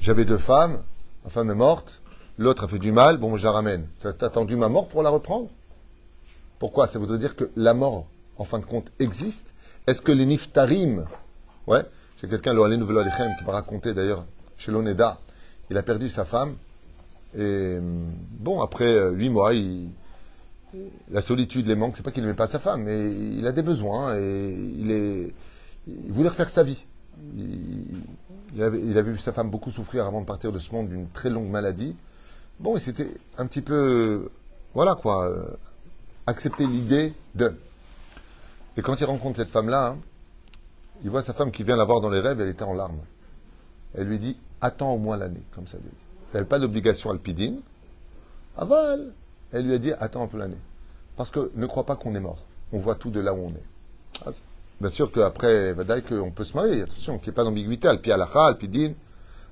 j'avais 0.00 0.24
deux 0.24 0.38
femmes, 0.38 0.82
ma 1.24 1.30
femme 1.30 1.50
est 1.50 1.54
morte, 1.54 2.00
l'autre 2.38 2.64
a 2.64 2.68
fait 2.68 2.78
du 2.78 2.92
mal, 2.92 3.18
bon, 3.18 3.36
je 3.36 3.44
la 3.44 3.52
ramène. 3.52 3.86
T'as 4.00 4.26
attendu 4.26 4.56
ma 4.56 4.68
mort 4.68 4.88
pour 4.88 5.02
la 5.02 5.10
reprendre? 5.10 5.48
Pourquoi? 6.58 6.86
Ça 6.86 6.98
voudrait 6.98 7.18
dire 7.18 7.36
que 7.36 7.50
la 7.56 7.74
mort, 7.74 8.06
en 8.38 8.44
fin 8.44 8.58
de 8.58 8.64
compte, 8.64 8.90
existe 8.98 9.54
Est-ce 9.86 10.02
que 10.02 10.12
les 10.12 10.26
niftarim, 10.26 11.06
ouais, 11.66 11.84
j'ai 12.20 12.28
quelqu'un, 12.28 12.54
le 12.54 12.76
Nouvel 12.76 13.10
qui 13.38 13.44
m'a 13.44 13.52
raconté 13.52 13.94
d'ailleurs 13.94 14.24
chez 14.56 14.72
l'Oneda, 14.72 15.18
il 15.70 15.76
a 15.76 15.82
perdu 15.82 16.08
sa 16.08 16.24
femme, 16.24 16.54
et 17.38 17.78
bon, 18.38 18.62
après 18.62 18.86
euh, 18.86 19.10
huit 19.10 19.28
mois, 19.28 19.52
il, 19.52 19.88
la 21.10 21.20
solitude, 21.20 21.66
les 21.66 21.74
manques, 21.74 21.96
c'est 21.96 22.02
pas 22.02 22.10
qu'il 22.10 22.22
n'aimait 22.22 22.34
pas 22.34 22.46
sa 22.46 22.58
femme, 22.58 22.82
mais 22.84 23.10
il 23.10 23.46
a 23.46 23.52
des 23.52 23.62
besoins 23.62 24.16
et 24.16 24.50
il, 24.50 25.32
il 25.86 26.12
voulait 26.12 26.28
refaire 26.28 26.50
sa 26.50 26.62
vie. 26.62 26.84
Il, 27.34 28.62
avait, 28.62 29.02
vu 29.02 29.18
sa 29.18 29.32
femme 29.32 29.50
beaucoup 29.50 29.70
souffrir 29.70 30.06
avant 30.06 30.20
de 30.20 30.26
partir 30.26 30.52
de 30.52 30.58
ce 30.58 30.72
monde 30.72 30.88
d'une 30.88 31.08
très 31.08 31.30
longue 31.30 31.48
maladie. 31.48 31.96
Bon, 32.60 32.76
et 32.76 32.80
c'était 32.80 33.10
un 33.38 33.46
petit 33.46 33.60
peu, 33.60 34.30
voilà 34.74 34.94
quoi, 34.94 35.28
euh, 35.28 35.44
accepter 36.26 36.66
l'idée 36.66 37.14
de. 37.34 37.54
Et 38.76 38.82
quand 38.82 39.00
il 39.00 39.04
rencontre 39.04 39.36
cette 39.36 39.50
femme-là, 39.50 39.88
hein, 39.88 39.98
il 41.02 41.10
voit 41.10 41.22
sa 41.22 41.32
femme 41.32 41.50
qui 41.50 41.62
vient 41.62 41.76
la 41.76 41.84
voir 41.84 42.00
dans 42.00 42.10
les 42.10 42.20
rêves, 42.20 42.40
elle 42.40 42.48
était 42.48 42.62
en 42.62 42.74
larmes. 42.74 43.00
Elle 43.94 44.06
lui 44.06 44.18
dit 44.18 44.36
Attends 44.60 44.92
au 44.92 44.98
moins 44.98 45.16
l'année, 45.16 45.42
comme 45.54 45.66
ça. 45.66 45.78
Elle 45.78 46.34
n'avait 46.34 46.46
pas 46.46 46.58
d'obligation 46.58 47.10
alpidine. 47.10 47.60
Aval 48.56 49.12
elle 49.52 49.66
lui 49.66 49.74
a 49.74 49.78
dit 49.78 49.92
Attends 49.98 50.22
un 50.22 50.26
peu 50.26 50.38
l'année. 50.38 50.58
Parce 51.16 51.30
que 51.30 51.50
ne 51.54 51.66
crois 51.66 51.84
pas 51.84 51.96
qu'on 51.96 52.14
est 52.14 52.20
mort. 52.20 52.44
On 52.72 52.78
voit 52.78 52.94
tout 52.94 53.10
de 53.10 53.20
là 53.20 53.32
où 53.32 53.38
on 53.38 53.50
est. 53.50 53.64
Ah, 54.26 54.30
bien 54.80 54.90
sûr 54.90 55.12
qu'après, 55.12 55.72
Vadaï, 55.72 56.02
qu'on 56.02 56.30
peut 56.30 56.44
se 56.44 56.54
marier. 56.54 56.82
Attention, 56.82 57.18
qu'il 57.18 57.28
n'y 57.28 57.30
ait 57.30 57.36
pas 57.36 57.44
d'ambiguïté. 57.44 57.88
Alpi 57.88 58.10
alacha, 58.12 58.46
alpi 58.46 58.94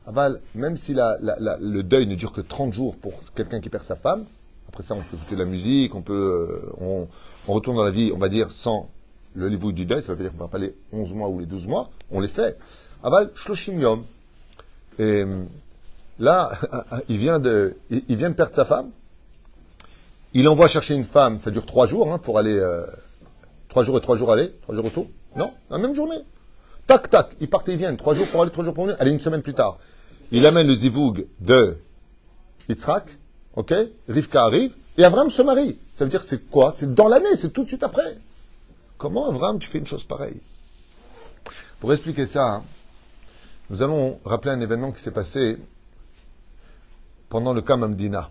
Aval, 0.07 0.40
même 0.54 0.76
si 0.76 0.95
le 0.95 1.83
deuil 1.83 2.07
ne 2.07 2.14
dure 2.14 2.33
que 2.33 2.43
30 2.43 2.75
jours 2.75 2.97
pour 2.97 3.14
quelqu'un 3.35 3.61
qui 3.61 3.71
perd 3.71 3.85
sa 3.85 3.97
femme, 3.97 4.26
après 4.69 4.83
ça, 4.83 4.95
on 4.95 5.00
peut 5.00 5.16
écouter 5.16 5.37
de 5.37 5.40
la 5.40 5.47
musique, 5.47 5.95
on 5.95 6.02
peut. 6.02 6.69
Euh, 6.81 7.07
on, 7.47 7.52
retourne 7.52 7.76
dans 7.76 7.85
la 7.85 7.90
vie, 7.90 8.11
on 8.14 8.19
va 8.19 8.28
dire, 8.28 8.50
sans 8.50 8.90
le 9.35 9.49
niveau 9.50 9.73
du 9.73 9.85
deuil. 9.85 10.03
Ça 10.03 10.14
veut 10.14 10.23
dire 10.23 10.31
qu'on 10.31 10.38
ne 10.38 10.43
va 10.43 10.49
pas 10.49 10.59
les 10.59 10.75
11 10.93 11.12
mois 11.14 11.29
ou 11.29 11.41
les 11.41 11.47
12 11.47 11.67
mois. 11.67 11.91
On 12.11 12.21
les 12.21 12.29
fait. 12.29 12.59
Aval, 13.03 13.31
shloshim 13.35 13.79
yom. 13.79 14.05
Et 14.99 15.25
là, 16.19 16.53
il 17.09 17.19
vient, 17.19 17.38
de, 17.38 17.76
il 17.91 18.17
vient 18.17 18.31
de 18.31 18.35
perdre 18.35 18.55
sa 18.55 18.64
femme. 18.64 18.91
Il 20.33 20.49
envoie 20.49 20.67
chercher 20.67 20.95
une 20.95 21.05
femme, 21.05 21.38
ça 21.38 21.53
dure 21.53 21.64
trois 21.64 21.87
jours 21.87 22.12
hein, 22.12 22.19
pour 22.19 22.38
aller. 22.38 22.59
Euh, 22.59 22.87
trois 23.69 23.85
jours 23.85 23.97
et 23.99 24.00
trois 24.00 24.17
jours 24.17 24.33
aller, 24.33 24.53
trois 24.62 24.75
jours 24.75 24.85
retour. 24.85 25.07
Non, 25.37 25.53
la 25.71 25.79
même 25.79 25.95
journée. 25.95 26.19
Tac, 26.87 27.09
tac, 27.09 27.37
il 27.41 27.49
part 27.49 27.62
et 27.67 27.73
il 27.73 27.79
vient. 27.79 27.95
Trois 27.97 28.14
jours 28.14 28.26
pour 28.29 28.43
aller, 28.43 28.50
trois 28.50 28.64
jours 28.64 28.75
pour 28.75 28.85
venir. 28.85 28.97
Allez, 29.00 29.12
une 29.12 29.21
semaine 29.21 29.43
plus 29.43 29.55
tard. 29.55 29.79
Il 30.33 30.47
amène 30.47 30.67
le 30.67 30.75
zivoug 30.75 31.26
de 31.41 31.76
Yitzhak, 32.69 33.17
ok? 33.57 33.75
Rivka 34.09 34.45
arrive, 34.45 34.73
et 34.97 35.05
Avram 35.05 35.31
se 35.31 35.43
marie. 35.43 35.79
Ça 35.97 36.05
veut 36.05 36.11
dire 36.11 36.23
c'est 36.23 36.50
quoi? 36.50 36.73
C'est 36.76 36.93
dans 36.93 37.09
l'année, 37.09 37.37
c'est 37.37 37.53
tout 37.53 37.62
de 37.62 37.69
suite 37.69 37.83
après. 37.83 38.19
Comment 39.05 39.29
Avram, 39.29 39.59
tu 39.59 39.69
fais 39.69 39.77
une 39.77 39.87
chose 39.87 40.03
pareille? 40.03 40.41
Pour 41.79 41.93
expliquer 41.93 42.25
ça, 42.25 42.63
nous 43.69 43.83
allons 43.83 44.19
rappeler 44.25 44.53
un 44.53 44.61
événement 44.63 44.93
qui 44.93 45.03
s'est 45.03 45.11
passé 45.11 45.59
pendant 47.29 47.53
le 47.53 47.61
Kamamdina. 47.61 48.31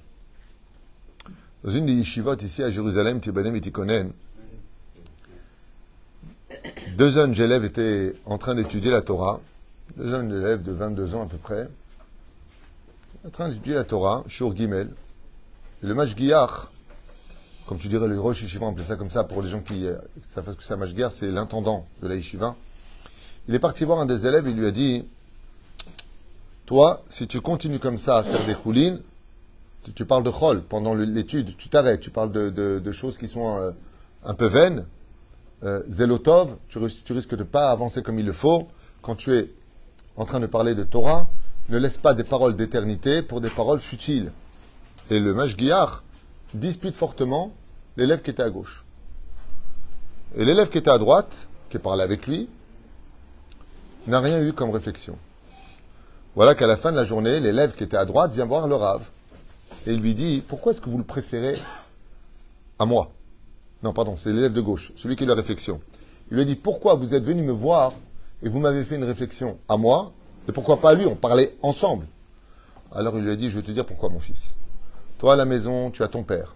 Dans 1.63 1.69
une 1.69 1.85
des 1.85 1.93
yeshivot 1.93 2.37
ici 2.37 2.63
à 2.63 2.71
Jérusalem, 2.71 3.19
Tibanem 3.21 3.55
et 3.55 3.61
deux 6.97 7.11
jeunes 7.11 7.39
élèves 7.39 7.65
étaient 7.65 8.15
en 8.25 8.39
train 8.39 8.55
d'étudier 8.55 8.89
la 8.89 9.01
Torah, 9.01 9.41
deux 9.95 10.09
jeunes 10.09 10.31
élèves 10.31 10.63
de 10.63 10.71
22 10.71 11.13
ans 11.13 11.21
à 11.21 11.27
peu 11.27 11.37
près, 11.37 11.69
en 13.27 13.29
train 13.29 13.49
d'étudier 13.49 13.75
la 13.75 13.83
Torah, 13.83 14.23
Shur 14.27 14.55
Gimel. 14.55 14.89
Et 15.83 15.85
le 15.85 15.93
Mashgiach, 15.93 16.71
comme 17.65 17.77
tu 17.77 17.87
dirais 17.87 18.07
le 18.07 18.19
Rosh 18.19 18.41
Yeshiva, 18.41 18.65
on 18.65 18.71
appelait 18.71 18.83
ça 18.83 18.95
comme 18.95 19.09
ça 19.09 19.23
pour 19.23 19.41
les 19.41 19.49
gens 19.49 19.61
qui 19.61 19.85
euh, 19.85 19.95
savent 20.29 20.51
ce 20.51 20.57
que 20.57 20.63
c'est 20.63 20.75
Mashgiach, 20.75 21.11
c'est 21.11 21.31
l'intendant 21.31 21.85
de 22.01 22.07
la. 22.07 22.15
Il 22.15 23.55
est 23.55 23.59
parti 23.59 23.85
voir 23.85 23.99
un 23.99 24.05
des 24.05 24.25
élèves, 24.27 24.45
il 24.47 24.55
lui 24.55 24.65
a 24.65 24.71
dit 24.71 25.05
Toi, 26.65 27.03
si 27.09 27.27
tu 27.27 27.41
continues 27.41 27.79
comme 27.79 27.97
ça 27.97 28.17
à 28.17 28.23
faire 28.23 28.45
des 28.45 28.55
choulines, 28.61 28.99
tu, 29.95 30.05
parles 30.05 30.23
de 30.23 30.29
chol 30.29 30.61
pendant 30.61 30.93
l'étude, 30.93 31.55
tu 31.57 31.69
t'arrêtes, 31.69 32.01
tu 32.01 32.09
parles 32.09 32.31
de, 32.31 32.91
choses 32.91 33.17
qui 33.17 33.27
sont 33.27 33.57
euh, 33.57 33.71
un 34.25 34.33
peu 34.33 34.45
vaines. 34.45 34.85
Euh, 35.63 35.81
Zelotov, 35.87 36.57
tu, 36.67 36.79
tu, 37.05 37.13
risques 37.13 37.31
de 37.31 37.37
ne 37.37 37.43
pas 37.43 37.71
avancer 37.71 38.01
comme 38.01 38.19
il 38.19 38.25
le 38.25 38.33
faut. 38.33 38.67
Quand 39.01 39.15
tu 39.15 39.33
es 39.33 39.49
en 40.17 40.25
train 40.25 40.41
de 40.41 40.45
parler 40.45 40.75
de 40.75 40.83
Torah, 40.83 41.29
ne 41.69 41.77
laisse 41.77 41.97
pas 41.97 42.13
des 42.13 42.25
paroles 42.25 42.57
d'éternité 42.57 43.21
pour 43.21 43.39
des 43.39 43.49
paroles 43.49 43.79
futiles. 43.79 44.31
Et 45.09 45.19
le 45.19 45.33
Mashgiach 45.33 46.02
dispute 46.53 46.95
fortement 46.95 47.51
l'élève 47.97 48.21
qui 48.21 48.31
était 48.31 48.43
à 48.43 48.49
gauche. 48.49 48.83
Et 50.35 50.45
l'élève 50.45 50.69
qui 50.69 50.77
était 50.77 50.89
à 50.89 50.97
droite, 50.97 51.47
qui 51.69 51.77
parlait 51.77 52.03
avec 52.03 52.27
lui, 52.27 52.49
n'a 54.07 54.19
rien 54.19 54.41
eu 54.41 54.53
comme 54.53 54.71
réflexion. 54.71 55.17
Voilà 56.35 56.55
qu'à 56.55 56.67
la 56.67 56.77
fin 56.77 56.91
de 56.91 56.97
la 56.97 57.05
journée, 57.05 57.39
l'élève 57.39 57.75
qui 57.75 57.83
était 57.83 57.97
à 57.97 58.05
droite 58.05 58.33
vient 58.33 58.45
voir 58.45 58.67
le 58.67 58.75
Rave 58.75 59.09
et 59.85 59.93
il 59.93 59.99
lui 59.99 60.13
dit 60.13 60.43
Pourquoi 60.47 60.71
est-ce 60.71 60.81
que 60.81 60.89
vous 60.89 60.97
le 60.97 61.03
préférez 61.03 61.59
à 62.79 62.85
moi? 62.85 63.11
Non, 63.83 63.93
pardon, 63.93 64.15
c'est 64.17 64.31
l'élève 64.31 64.53
de 64.53 64.61
gauche, 64.61 64.93
celui 64.95 65.15
qui 65.15 65.23
a 65.23 65.27
la 65.27 65.35
réflexion. 65.35 65.81
Il 66.31 66.37
lui 66.37 66.45
dit 66.45 66.55
Pourquoi 66.55 66.95
vous 66.95 67.13
êtes 67.13 67.23
venu 67.23 67.43
me 67.43 67.51
voir 67.51 67.93
et 68.41 68.49
vous 68.49 68.59
m'avez 68.59 68.83
fait 68.83 68.95
une 68.95 69.03
réflexion 69.03 69.57
à 69.69 69.77
moi? 69.77 70.11
Et 70.47 70.51
pourquoi 70.51 70.79
pas 70.79 70.91
à 70.91 70.93
lui? 70.95 71.05
On 71.05 71.15
parlait 71.15 71.55
ensemble. 71.61 72.07
Alors 72.91 73.17
il 73.17 73.23
lui 73.23 73.31
a 73.31 73.35
dit 73.35 73.51
Je 73.51 73.59
vais 73.59 73.65
te 73.65 73.71
dire 73.71 73.85
pourquoi, 73.85 74.09
mon 74.09 74.19
fils. 74.19 74.55
Toi 75.23 75.35
à 75.35 75.37
la 75.37 75.45
maison, 75.45 75.89
tu 75.89 76.03
as 76.03 76.09
ton 76.09 76.23
père. 76.23 76.53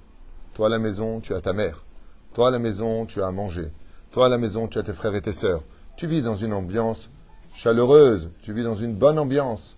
Toi 0.54 0.66
à 0.66 0.70
la 0.70 0.78
maison, 0.78 1.22
tu 1.22 1.34
as 1.34 1.40
ta 1.40 1.54
mère. 1.54 1.86
Toi 2.34 2.50
à 2.50 2.52
la 2.52 2.60
maison, 2.60 3.06
tu 3.06 3.22
as 3.22 3.28
à 3.28 3.32
manger. 3.32 3.72
Toi 4.12 4.26
à 4.26 4.30
la 4.30 4.38
maison, 4.38 4.68
tu 4.68 4.78
as 4.78 4.84
tes 4.84 4.92
frères 4.92 5.16
et 5.16 5.22
tes 5.22 5.32
sœurs. 5.32 5.64
Tu 5.96 6.06
vis 6.06 6.22
dans 6.22 6.36
une 6.36 6.52
ambiance 6.52 7.10
chaleureuse. 7.54 8.30
Tu 8.42 8.52
vis 8.52 8.64
dans 8.64 8.76
une 8.76 8.94
bonne 8.94 9.20
ambiance. 9.20 9.78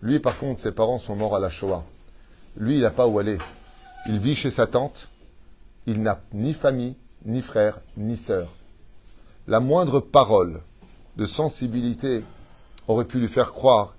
Lui, 0.00 0.20
par 0.20 0.38
contre, 0.38 0.60
ses 0.60 0.70
parents 0.70 1.00
sont 1.00 1.16
morts 1.16 1.34
à 1.34 1.40
la 1.40 1.50
Shoah. 1.50 1.82
Lui, 2.56 2.76
il 2.76 2.82
n'a 2.82 2.92
pas 2.92 3.08
où 3.08 3.18
aller. 3.18 3.36
Il 4.06 4.20
vit 4.20 4.36
chez 4.36 4.52
sa 4.52 4.68
tante. 4.68 5.08
Il 5.86 6.00
n'a 6.00 6.20
ni 6.32 6.52
famille, 6.52 6.94
ni 7.24 7.42
frère, 7.42 7.80
ni 7.96 8.16
sœur. 8.16 8.46
La 9.48 9.58
moindre 9.58 9.98
parole 9.98 10.60
de 11.16 11.24
sensibilité 11.24 12.22
aurait 12.86 13.06
pu 13.06 13.18
lui 13.18 13.26
faire 13.26 13.50
croire 13.50 13.96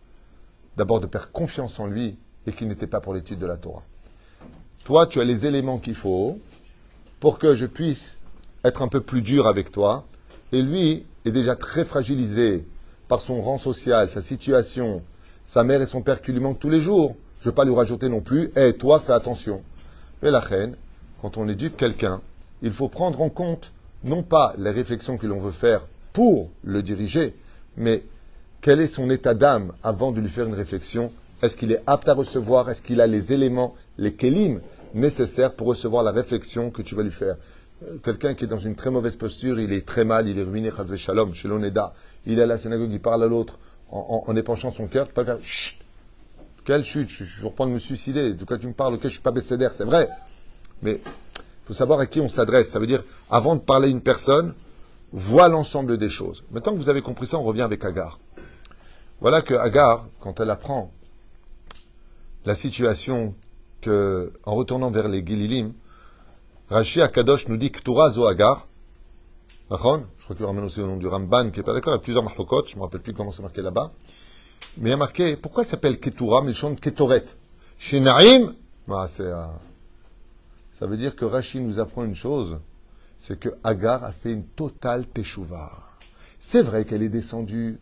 d'abord 0.77 1.01
de 1.01 1.05
perdre 1.05 1.31
confiance 1.33 1.81
en 1.81 1.87
lui 1.87 2.17
et 2.47 2.53
qu'il 2.53 2.69
n'était 2.69 2.87
pas 2.87 3.01
pour 3.01 3.13
l'étude 3.13 3.39
de 3.39 3.45
la 3.45 3.57
Torah. 3.57 3.83
Toi, 4.85 5.07
tu 5.07 5.19
as 5.19 5.23
les 5.23 5.47
éléments 5.47 5.79
qu'il 5.79 5.95
faut 5.95 6.37
pour 7.19 7.39
que 7.39 7.55
je 7.55 7.65
puisse 7.65 8.17
être 8.63 8.83
un 8.83 8.87
peu 8.87 9.01
plus 9.01 9.23
dur 9.23 9.47
avec 9.47 9.71
toi. 9.71 10.05
Et 10.51 10.61
lui 10.61 11.05
est 11.25 11.31
déjà 11.31 11.55
très 11.55 11.83
fragilisé 11.83 12.63
par 13.07 13.19
son 13.19 13.41
rang 13.41 13.57
social, 13.57 14.11
sa 14.11 14.21
situation, 14.21 15.01
sa 15.43 15.63
mère 15.63 15.81
et 15.81 15.87
son 15.87 16.03
père 16.03 16.21
qui 16.21 16.33
lui 16.33 16.39
manquent 16.39 16.59
tous 16.59 16.69
les 16.69 16.81
jours. 16.81 17.15
Je 17.41 17.47
ne 17.47 17.51
vais 17.51 17.55
pas 17.55 17.65
lui 17.65 17.73
rajouter 17.73 18.09
non 18.09 18.21
plus, 18.21 18.51
hé, 18.55 18.73
toi, 18.73 18.99
fais 18.99 19.13
attention. 19.13 19.63
Mais 20.21 20.29
la 20.29 20.39
reine, 20.39 20.75
quand 21.19 21.37
on 21.37 21.49
éduque 21.49 21.77
quelqu'un, 21.77 22.21
il 22.61 22.71
faut 22.71 22.87
prendre 22.87 23.21
en 23.21 23.29
compte 23.29 23.71
non 24.03 24.21
pas 24.21 24.53
les 24.59 24.69
réflexions 24.69 25.17
que 25.17 25.25
l'on 25.25 25.39
veut 25.39 25.51
faire 25.51 25.87
pour 26.13 26.51
le 26.63 26.83
diriger, 26.83 27.33
mais 27.75 28.03
quel 28.61 28.79
est 28.81 28.87
son 28.87 29.09
état 29.09 29.33
d'âme 29.33 29.73
avant 29.81 30.11
de 30.11 30.21
lui 30.21 30.29
faire 30.29 30.45
une 30.45 30.53
réflexion 30.53 31.11
Est-ce 31.41 31.57
qu'il 31.57 31.71
est 31.71 31.81
apte 31.87 32.07
à 32.07 32.13
recevoir? 32.13 32.69
Est-ce 32.69 32.83
qu'il 32.83 33.01
a 33.01 33.07
les 33.07 33.33
éléments, 33.33 33.73
les 33.97 34.13
kélim 34.13 34.61
nécessaires 34.95 35.53
pour 35.53 35.67
recevoir 35.67 36.03
la 36.03 36.11
réflexion 36.11 36.71
que 36.71 36.81
tu 36.81 36.95
vas 36.95 37.03
lui 37.03 37.11
faire 37.11 37.37
Euh, 37.83 37.97
Quelqu'un 38.01 38.33
qui 38.35 38.45
est 38.45 38.47
dans 38.47 38.57
une 38.59 38.75
très 38.75 38.89
mauvaise 38.89 39.17
posture, 39.17 39.59
il 39.59 39.73
est 39.73 39.85
très 39.85 40.05
mal, 40.05 40.29
il 40.29 40.39
est 40.39 40.43
ruiné, 40.43 40.71
shalom, 40.95 41.33
chez. 41.33 41.49
Il 42.25 42.39
est 42.39 42.41
à 42.41 42.45
la 42.45 42.57
synagogue, 42.57 42.89
il 42.91 43.01
parle 43.01 43.23
à 43.23 43.27
l'autre 43.27 43.59
en, 43.91 44.23
en, 44.25 44.31
en 44.31 44.35
épanchant 44.35 44.71
son 44.71 44.87
cœur. 44.87 45.09
Pas 45.09 45.25
faire 45.25 45.39
chut. 45.43 45.77
Quelle 46.63 46.83
chute, 46.85 47.09
je, 47.09 47.25
je 47.25 47.45
reprends 47.45 47.67
de 47.67 47.73
me 47.73 47.79
suicider. 47.79 48.33
De 48.33 48.45
quoi 48.45 48.57
tu 48.57 48.67
me 48.67 48.73
parles 48.73 48.93
Ok, 48.95 49.01
je 49.03 49.09
suis 49.09 49.19
pas 49.19 49.31
bécédaire, 49.31 49.73
c'est 49.73 49.83
vrai. 49.83 50.09
Mais 50.81 51.01
il 51.03 51.67
faut 51.67 51.73
savoir 51.73 51.99
à 51.99 52.05
qui 52.05 52.21
on 52.21 52.29
s'adresse. 52.29 52.69
Ça 52.69 52.79
veut 52.79 52.87
dire, 52.87 53.03
avant 53.29 53.55
de 53.55 53.61
parler 53.61 53.87
à 53.89 53.91
une 53.91 54.01
personne, 54.01 54.53
vois 55.11 55.49
l'ensemble 55.49 55.97
des 55.97 56.09
choses. 56.09 56.43
Maintenant 56.51 56.71
que 56.71 56.77
vous 56.77 56.89
avez 56.89 57.01
compris 57.01 57.27
ça, 57.27 57.37
on 57.37 57.43
revient 57.43 57.61
avec 57.63 57.83
Agar. 57.85 58.19
Voilà 59.21 59.41
que 59.41 59.53
Agar, 59.53 60.07
quand 60.21 60.39
elle 60.39 60.49
apprend 60.49 60.91
la 62.45 62.55
situation 62.55 63.35
en 63.87 64.55
retournant 64.55 64.91
vers 64.91 65.07
les 65.07 65.25
Gililim, 65.25 65.73
Rashi 66.69 67.01
Akadosh 67.01 67.47
nous 67.47 67.57
dit 67.57 67.71
Torah 67.71 68.09
zo 68.09 68.25
Agar, 68.25 68.67
je 69.69 69.75
crois 69.75 70.35
qu'il 70.35 70.45
ramène 70.45 70.63
aussi 70.63 70.79
le 70.79 70.87
nom 70.87 70.97
du 70.97 71.07
Ramban 71.07 71.49
qui 71.49 71.59
est 71.59 71.63
pas 71.63 71.73
d'accord, 71.73 71.93
il 71.93 71.97
y 71.97 71.99
a 71.99 72.01
plusieurs 72.01 72.23
marlokot, 72.23 72.65
je 72.67 72.73
ne 72.73 72.79
me 72.79 72.83
rappelle 72.83 73.01
plus 73.01 73.13
comment 73.13 73.31
c'est 73.31 73.41
marqué 73.41 73.61
là-bas. 73.61 73.91
Mais 74.77 74.89
il 74.89 74.91
y 74.91 74.93
a 74.93 74.97
marqué, 74.97 75.35
pourquoi 75.35 75.63
elle 75.63 75.69
s'appelle 75.69 75.99
Ketura, 75.99 76.41
mais 76.41 76.53
chante 76.53 76.79
Ketoret 76.79 77.25
Chez 77.77 78.03
ah, 78.07 79.07
c'est, 79.07 79.23
euh, 79.23 79.45
ça 80.77 80.85
veut 80.85 80.97
dire 80.97 81.15
que 81.15 81.25
Rashi 81.25 81.59
nous 81.59 81.79
apprend 81.79 82.03
une 82.03 82.15
chose, 82.15 82.59
c'est 83.17 83.39
que 83.39 83.49
Agar 83.63 84.03
a 84.03 84.11
fait 84.11 84.31
une 84.31 84.45
totale 84.45 85.07
teshuva. 85.07 85.71
C'est 86.37 86.61
vrai 86.61 86.85
qu'elle 86.85 87.01
est 87.01 87.09
descendue. 87.09 87.79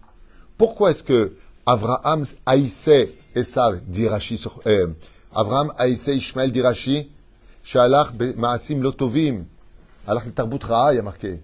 Pourquoi 0.58 0.92
est-ce 0.92 1.04
que 1.04 1.36
Abraham 1.66 2.26
haïssait 2.46 3.16
Esav, 3.36 3.82
dit 3.88 4.08
Rashi 4.08 4.38
sur, 4.38 4.62
euh, 4.68 4.88
Abraham 5.36 5.74
haïssait 5.78 6.16
Ishmael, 6.16 6.52
dit 6.52 6.62
Rashi, 6.62 7.10
Shalach 7.64 8.14
ma'asim 8.38 8.82
lotovim, 8.82 9.46
alach 10.08 10.24
il 10.26 10.96
y 10.96 11.00
a 11.00 11.02
marqué. 11.02 11.42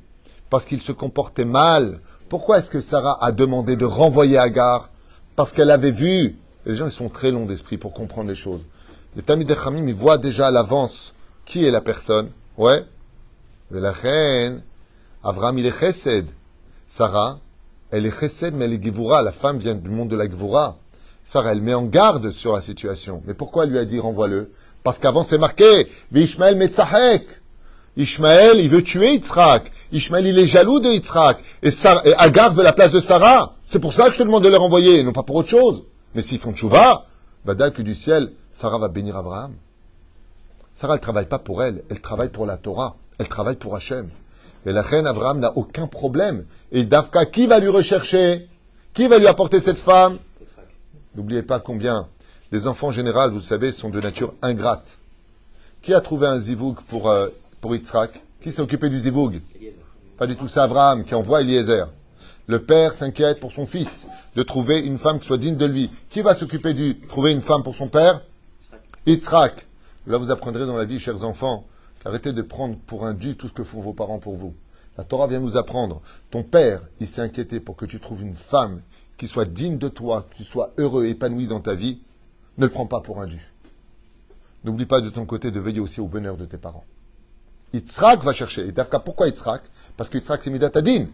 Parce 0.49 0.65
qu'il 0.65 0.81
se 0.81 0.91
comportait 0.91 1.45
mal. 1.45 1.99
Pourquoi 2.27 2.59
est-ce 2.59 2.69
que 2.69 2.81
Sarah 2.81 3.17
a 3.23 3.31
demandé 3.31 3.75
de 3.75 3.85
renvoyer 3.85 4.37
Agar? 4.37 4.89
Parce 5.35 5.53
qu'elle 5.53 5.71
avait 5.71 5.91
vu. 5.91 6.37
Les 6.65 6.75
gens, 6.75 6.85
ils 6.85 6.91
sont 6.91 7.09
très 7.09 7.31
longs 7.31 7.45
d'esprit 7.45 7.77
pour 7.77 7.93
comprendre 7.93 8.29
les 8.29 8.35
choses. 8.35 8.61
Les 9.15 9.21
Tamid 9.21 9.47
Khamim, 9.55 9.87
ils 9.87 9.95
voient 9.95 10.17
déjà 10.17 10.47
à 10.47 10.51
l'avance 10.51 11.13
qui 11.45 11.65
est 11.65 11.71
la 11.71 11.81
personne. 11.81 12.29
Ouais. 12.57 12.83
Mais 13.71 13.79
la 13.79 13.91
reine, 13.91 14.61
Abraham, 15.23 15.57
il 15.57 15.65
est 15.65 15.79
chesed. 15.79 16.27
Sarah, 16.87 17.39
elle 17.91 18.05
est 18.05 18.19
chesed, 18.19 18.53
mais 18.53 18.65
elle 18.65 18.73
est 18.73 18.83
givura. 18.83 19.21
La 19.21 19.31
femme 19.31 19.59
vient 19.59 19.75
du 19.75 19.89
monde 19.89 20.09
de 20.09 20.15
la 20.15 20.29
givura. 20.29 20.77
Sarah, 21.31 21.51
elle 21.51 21.61
met 21.61 21.75
en 21.75 21.83
garde 21.83 22.31
sur 22.31 22.53
la 22.53 22.61
situation. 22.61 23.21
Mais 23.27 23.35
pourquoi 23.35 23.65
elle 23.65 23.69
lui 23.69 23.77
a 23.77 23.85
dit 23.85 23.99
renvoie-le? 23.99 24.51
Parce 24.81 24.97
qu'avant, 24.97 25.21
c'est 25.21 25.37
marqué, 25.37 25.87
Ishmael 26.11 26.55
metzahek. 26.55 27.23
Ishmael, 27.97 28.59
il 28.59 28.67
veut 28.67 28.81
tuer 28.81 29.13
Yitzhak. 29.13 29.71
Ishmael, 29.91 30.25
il 30.25 30.39
est 30.39 30.47
jaloux 30.47 30.79
de 30.79 30.89
Yitzhak. 30.89 31.37
Et, 31.61 31.69
Sarah, 31.69 32.01
et 32.03 32.15
Agar 32.15 32.51
veut 32.55 32.63
la 32.63 32.73
place 32.73 32.89
de 32.89 32.99
Sarah. 32.99 33.53
C'est 33.67 33.77
pour 33.77 33.93
ça 33.93 34.07
que 34.07 34.13
je 34.13 34.17
te 34.17 34.23
demande 34.23 34.43
de 34.43 34.49
les 34.49 34.57
renvoyer, 34.57 35.03
non 35.03 35.11
pas 35.11 35.21
pour 35.21 35.35
autre 35.35 35.49
chose. 35.49 35.83
Mais 36.15 36.23
s'ils 36.23 36.39
font 36.39 36.51
tchouva, 36.51 37.05
que 37.45 37.81
du 37.83 37.93
ciel, 37.93 38.31
Sarah 38.51 38.79
va 38.79 38.87
bénir 38.87 39.15
Abraham. 39.15 39.53
Sarah, 40.73 40.95
elle 40.95 40.99
travaille 40.99 41.27
pas 41.27 41.37
pour 41.37 41.61
elle, 41.61 41.83
elle 41.91 42.01
travaille 42.01 42.29
pour 42.29 42.47
la 42.47 42.57
Torah, 42.57 42.95
elle 43.19 43.27
travaille 43.27 43.57
pour 43.57 43.75
Hachem. 43.75 44.09
Et 44.65 44.71
la 44.71 44.81
reine 44.81 45.05
Abraham 45.05 45.41
n'a 45.41 45.55
aucun 45.55 45.85
problème. 45.85 46.45
Et 46.71 46.85
Davka, 46.85 47.27
qui 47.27 47.45
va 47.45 47.59
lui 47.59 47.69
rechercher? 47.69 48.47
Qui 48.95 49.07
va 49.07 49.19
lui 49.19 49.27
apporter 49.27 49.59
cette 49.59 49.77
femme? 49.77 50.17
N'oubliez 51.19 51.43
pas 51.43 51.59
combien 51.59 52.07
les 52.53 52.65
enfants 52.65 52.87
en 52.87 52.91
général, 52.93 53.31
vous 53.31 53.39
le 53.39 53.43
savez, 53.43 53.73
sont 53.73 53.89
de 53.89 53.99
nature 53.99 54.33
ingrate. 54.41 54.97
Qui 55.81 55.93
a 55.93 55.99
trouvé 55.99 56.27
un 56.27 56.39
zivoug 56.39 56.75
pour, 56.87 57.09
euh, 57.09 57.27
pour 57.59 57.75
Yitzhak? 57.75 58.23
Qui 58.41 58.53
s'est 58.53 58.61
occupé 58.61 58.89
du 58.89 58.97
zivoug? 58.97 59.41
Pas 60.17 60.27
du 60.27 60.37
tout, 60.37 60.47
c'est 60.47 60.61
Abraham 60.61 61.03
qui 61.03 61.13
envoie 61.15 61.41
Eliezer. 61.41 61.89
Le 62.47 62.63
père 62.63 62.93
s'inquiète 62.93 63.41
pour 63.41 63.51
son 63.51 63.67
fils 63.67 64.07
de 64.37 64.43
trouver 64.43 64.79
une 64.79 64.97
femme 64.97 65.19
qui 65.19 65.25
soit 65.25 65.37
digne 65.37 65.57
de 65.57 65.65
lui. 65.65 65.91
Qui 66.09 66.21
va 66.21 66.33
s'occuper 66.33 66.73
du 66.73 66.97
trouver 67.01 67.33
une 67.33 67.41
femme 67.41 67.63
pour 67.63 67.75
son 67.75 67.89
père? 67.89 68.21
Yitzhak. 69.05 69.67
Là, 70.07 70.17
vous 70.17 70.31
apprendrez 70.31 70.65
dans 70.65 70.77
la 70.77 70.85
vie, 70.85 71.01
chers 71.01 71.25
enfants, 71.25 71.65
qu'arrêtez 72.01 72.31
de 72.31 72.41
prendre 72.41 72.77
pour 72.87 73.05
un 73.05 73.13
dû 73.13 73.35
tout 73.35 73.49
ce 73.49 73.53
que 73.53 73.65
font 73.65 73.81
vos 73.81 73.93
parents 73.93 74.19
pour 74.19 74.37
vous. 74.37 74.53
La 74.97 75.03
Torah 75.03 75.27
vient 75.27 75.41
nous 75.41 75.57
apprendre. 75.57 76.01
Ton 76.31 76.43
père, 76.43 76.79
il 77.01 77.07
s'est 77.09 77.21
inquiété 77.21 77.59
pour 77.59 77.75
que 77.75 77.85
tu 77.85 77.99
trouves 77.99 78.21
une 78.21 78.37
femme 78.37 78.79
qui 79.19 79.27
soit 79.27 79.45
digne 79.45 79.77
de 79.77 79.89
toi, 79.89 80.25
que 80.31 80.37
tu 80.37 80.43
sois 80.45 80.71
heureux, 80.77 81.05
et 81.05 81.09
épanoui 81.09 81.45
dans 81.45 81.59
ta 81.59 81.75
vie, 81.75 81.99
ne 82.57 82.65
le 82.65 82.71
prends 82.71 82.87
pas 82.87 83.01
pour 83.01 83.19
un 83.19 83.25
indu. 83.25 83.51
N'oublie 84.63 84.85
pas 84.85 85.01
de 85.01 85.09
ton 85.09 85.25
côté 85.25 85.51
de 85.51 85.59
veiller 85.59 85.81
aussi 85.81 85.99
au 85.99 86.07
bonheur 86.07 86.37
de 86.37 86.45
tes 86.45 86.57
parents. 86.57 86.85
Yitzhak 87.73 88.23
va 88.23 88.31
chercher. 88.31 88.65
Et 88.65 88.71
Dafka, 88.71 88.99
pourquoi 88.99 89.27
Yitzhak? 89.27 89.61
Parce 89.97 90.09
que 90.09 90.17
Yitzhak, 90.17 90.41
c'est 90.41 90.49
Midatadin. 90.49 91.07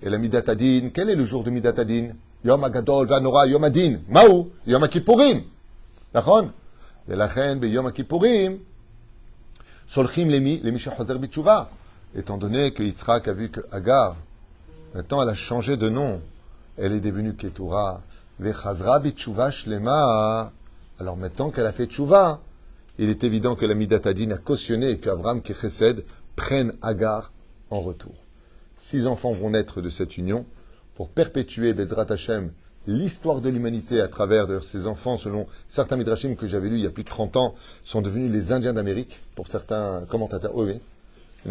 Et 0.00 0.08
la 0.08 0.18
Midatadin, 0.18 0.90
quel 0.94 1.10
est 1.10 1.16
le 1.16 1.24
jour 1.24 1.42
de 1.42 1.50
Midatadin 1.50 2.12
Yom 2.44 2.64
Agadol, 2.64 3.06
Vanora, 3.06 3.46
Yom 3.46 3.64
Adin. 3.64 3.98
Maou, 4.08 4.50
Yom 4.66 4.88
Kippourim. 4.88 5.42
D'accord? 6.14 6.46
Et 7.08 7.16
la 7.16 7.26
reine, 7.26 7.58
ben, 7.58 7.70
Yom 7.70 7.92
Kippourim, 7.92 8.58
Solchim 9.88 10.28
Lemi, 10.30 10.60
Lemi 10.60 10.78
Shachozer 10.78 11.18
Bitchouva. 11.18 11.68
Étant 12.14 12.38
donné 12.38 12.72
que 12.72 12.84
Yitzhak 12.84 13.26
a 13.26 13.32
vu 13.32 13.50
que 13.50 13.60
Agar, 13.72 14.16
maintenant, 14.94 15.22
elle 15.22 15.28
a 15.28 15.34
changé 15.34 15.76
de 15.76 15.88
nom 15.88 16.22
elle 16.80 16.92
est 16.92 17.00
devenue 17.00 17.34
Ketura, 17.34 18.02
Vechazra 18.38 19.00
bitshuva 19.00 19.50
shlema. 19.50 20.52
Alors 20.98 21.16
maintenant 21.16 21.50
qu'elle 21.50 21.66
a 21.66 21.72
fait 21.72 21.86
tchouva, 21.86 22.40
il 22.98 23.08
est 23.08 23.24
évident 23.24 23.54
que 23.54 23.66
la 23.66 23.74
Midatadine 23.74 24.32
a 24.32 24.38
cautionné 24.38 24.98
que 24.98 25.10
Abraham 25.10 25.42
qui 25.42 25.54
Chesed 25.54 26.04
prenne 26.36 26.74
Agar 26.82 27.32
en 27.70 27.80
retour. 27.80 28.14
Six 28.78 29.06
enfants 29.06 29.32
vont 29.32 29.50
naître 29.50 29.80
de 29.80 29.90
cette 29.90 30.16
union 30.16 30.46
pour 30.94 31.10
perpétuer 31.10 31.74
Bezrat 31.74 32.06
Hashem 32.10 32.50
l'histoire 32.86 33.40
de 33.40 33.50
l'humanité 33.50 34.00
à 34.00 34.08
travers 34.08 34.46
de 34.46 34.60
ses 34.60 34.86
enfants, 34.86 35.18
selon 35.18 35.46
certains 35.68 35.96
midrashim 35.96 36.34
que 36.34 36.48
j'avais 36.48 36.68
lus 36.68 36.78
il 36.78 36.84
y 36.84 36.86
a 36.86 36.90
plus 36.90 37.04
de 37.04 37.08
30 37.08 37.36
ans, 37.36 37.54
sont 37.84 38.00
devenus 38.00 38.32
les 38.32 38.52
Indiens 38.52 38.72
d'Amérique, 38.72 39.20
pour 39.34 39.48
certains 39.48 40.06
commentateurs. 40.08 40.54
Oui, 40.54 40.72
oui. 40.72 40.80
Il 41.46 41.50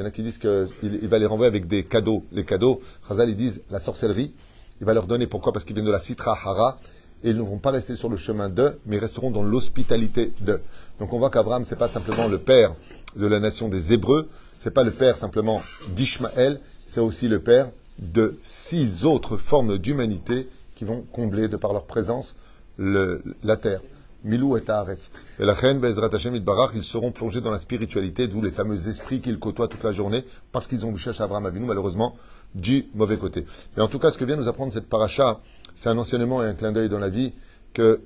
y 0.00 0.02
en 0.02 0.06
a 0.06 0.10
qui, 0.10 0.22
disent 0.22 0.38
qu'il 0.38 0.68
il 0.82 1.08
va 1.08 1.18
les 1.18 1.26
renvoyer 1.26 1.48
avec 1.48 1.66
des 1.66 1.84
cadeaux. 1.84 2.24
Les 2.32 2.44
cadeaux, 2.44 2.80
Khazal, 3.08 3.28
ils 3.28 3.36
disent 3.36 3.62
la 3.70 3.78
sorcellerie. 3.78 4.32
Il 4.80 4.86
va 4.86 4.94
leur 4.94 5.06
donner, 5.06 5.26
pourquoi? 5.26 5.52
Parce 5.52 5.64
qu'ils 5.64 5.74
viennent 5.74 5.86
de 5.86 5.92
la 5.92 5.98
Sitra 5.98 6.32
Hara, 6.32 6.78
et 7.22 7.30
ils 7.30 7.36
ne 7.36 7.42
vont 7.42 7.58
pas 7.58 7.70
rester 7.70 7.96
sur 7.96 8.08
le 8.08 8.16
chemin 8.16 8.48
de, 8.48 8.78
mais 8.86 8.96
ils 8.96 9.00
resteront 9.00 9.30
dans 9.30 9.42
l'hospitalité 9.42 10.32
de. 10.40 10.60
Donc 10.98 11.12
on 11.12 11.18
voit 11.18 11.30
qu'Abraham, 11.30 11.64
c'est 11.64 11.76
pas 11.76 11.88
simplement 11.88 12.28
le 12.28 12.38
père 12.38 12.74
de 13.16 13.26
la 13.26 13.40
nation 13.40 13.68
des 13.68 13.92
Hébreux, 13.92 14.28
c'est 14.58 14.70
pas 14.70 14.84
le 14.84 14.90
père 14.90 15.18
simplement 15.18 15.62
d'Ishmaël, 15.94 16.60
c'est 16.86 17.00
aussi 17.00 17.28
le 17.28 17.40
père 17.40 17.70
de 17.98 18.38
six 18.42 19.04
autres 19.04 19.36
formes 19.36 19.76
d'humanité 19.76 20.48
qui 20.74 20.84
vont 20.84 21.04
combler, 21.12 21.48
de 21.48 21.58
par 21.58 21.74
leur 21.74 21.84
présence, 21.84 22.36
la 22.78 23.56
terre. 23.56 23.80
Milou 24.22 24.56
et 24.58 24.60
Taaretz. 24.60 25.10
Et 25.38 25.46
la 25.46 25.54
reine 25.54 25.80
Bezrat 25.80 26.10
Hashem 26.12 26.34
Itbarach, 26.34 26.72
ils 26.74 26.84
seront 26.84 27.10
plongés 27.10 27.40
dans 27.40 27.50
la 27.50 27.58
spiritualité, 27.58 28.26
d'où 28.28 28.42
les 28.42 28.50
fameux 28.50 28.88
esprits 28.88 29.22
qu'ils 29.22 29.38
côtoient 29.38 29.68
toute 29.68 29.82
la 29.82 29.92
journée, 29.92 30.26
parce 30.52 30.66
qu'ils 30.66 30.84
ont 30.84 30.92
vu 30.92 31.02
Abraham 31.18 31.46
Avinu, 31.46 31.64
malheureusement, 31.64 32.16
du 32.54 32.86
mauvais 32.94 33.16
côté. 33.16 33.46
Et 33.76 33.80
en 33.80 33.88
tout 33.88 33.98
cas, 33.98 34.10
ce 34.10 34.18
que 34.18 34.24
vient 34.24 34.36
nous 34.36 34.48
apprendre 34.48 34.72
cette 34.72 34.88
paracha, 34.88 35.40
c'est 35.74 35.88
un 35.88 35.98
enseignement 35.98 36.42
et 36.42 36.46
un 36.46 36.54
clin 36.54 36.72
d'œil 36.72 36.88
dans 36.88 36.98
la 36.98 37.08
vie 37.08 37.32
que 37.72 38.00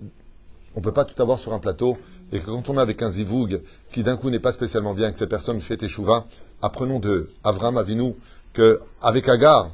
on 0.76 0.80
peut 0.80 0.92
pas 0.92 1.04
tout 1.04 1.20
avoir 1.22 1.38
sur 1.38 1.52
un 1.52 1.61
plateau, 1.61 1.96
et 2.33 2.40
que 2.40 2.46
quand 2.46 2.68
on 2.68 2.76
est 2.78 2.80
avec 2.80 3.00
un 3.00 3.11
zivoug 3.11 3.62
qui 3.92 4.02
d'un 4.02 4.16
coup 4.16 4.28
n'est 4.28 4.40
pas 4.40 4.52
spécialement 4.52 4.92
bien, 4.92 5.12
que 5.12 5.18
cette 5.18 5.30
personne 5.30 5.61
fait 5.61 5.80
échouva, 5.83 6.26
apprenons 6.62 6.98
de 6.98 7.30
Abraham 7.44 7.76
Avinu 7.76 8.14
que 8.52 8.80
avec 9.00 9.28
Agar, 9.28 9.70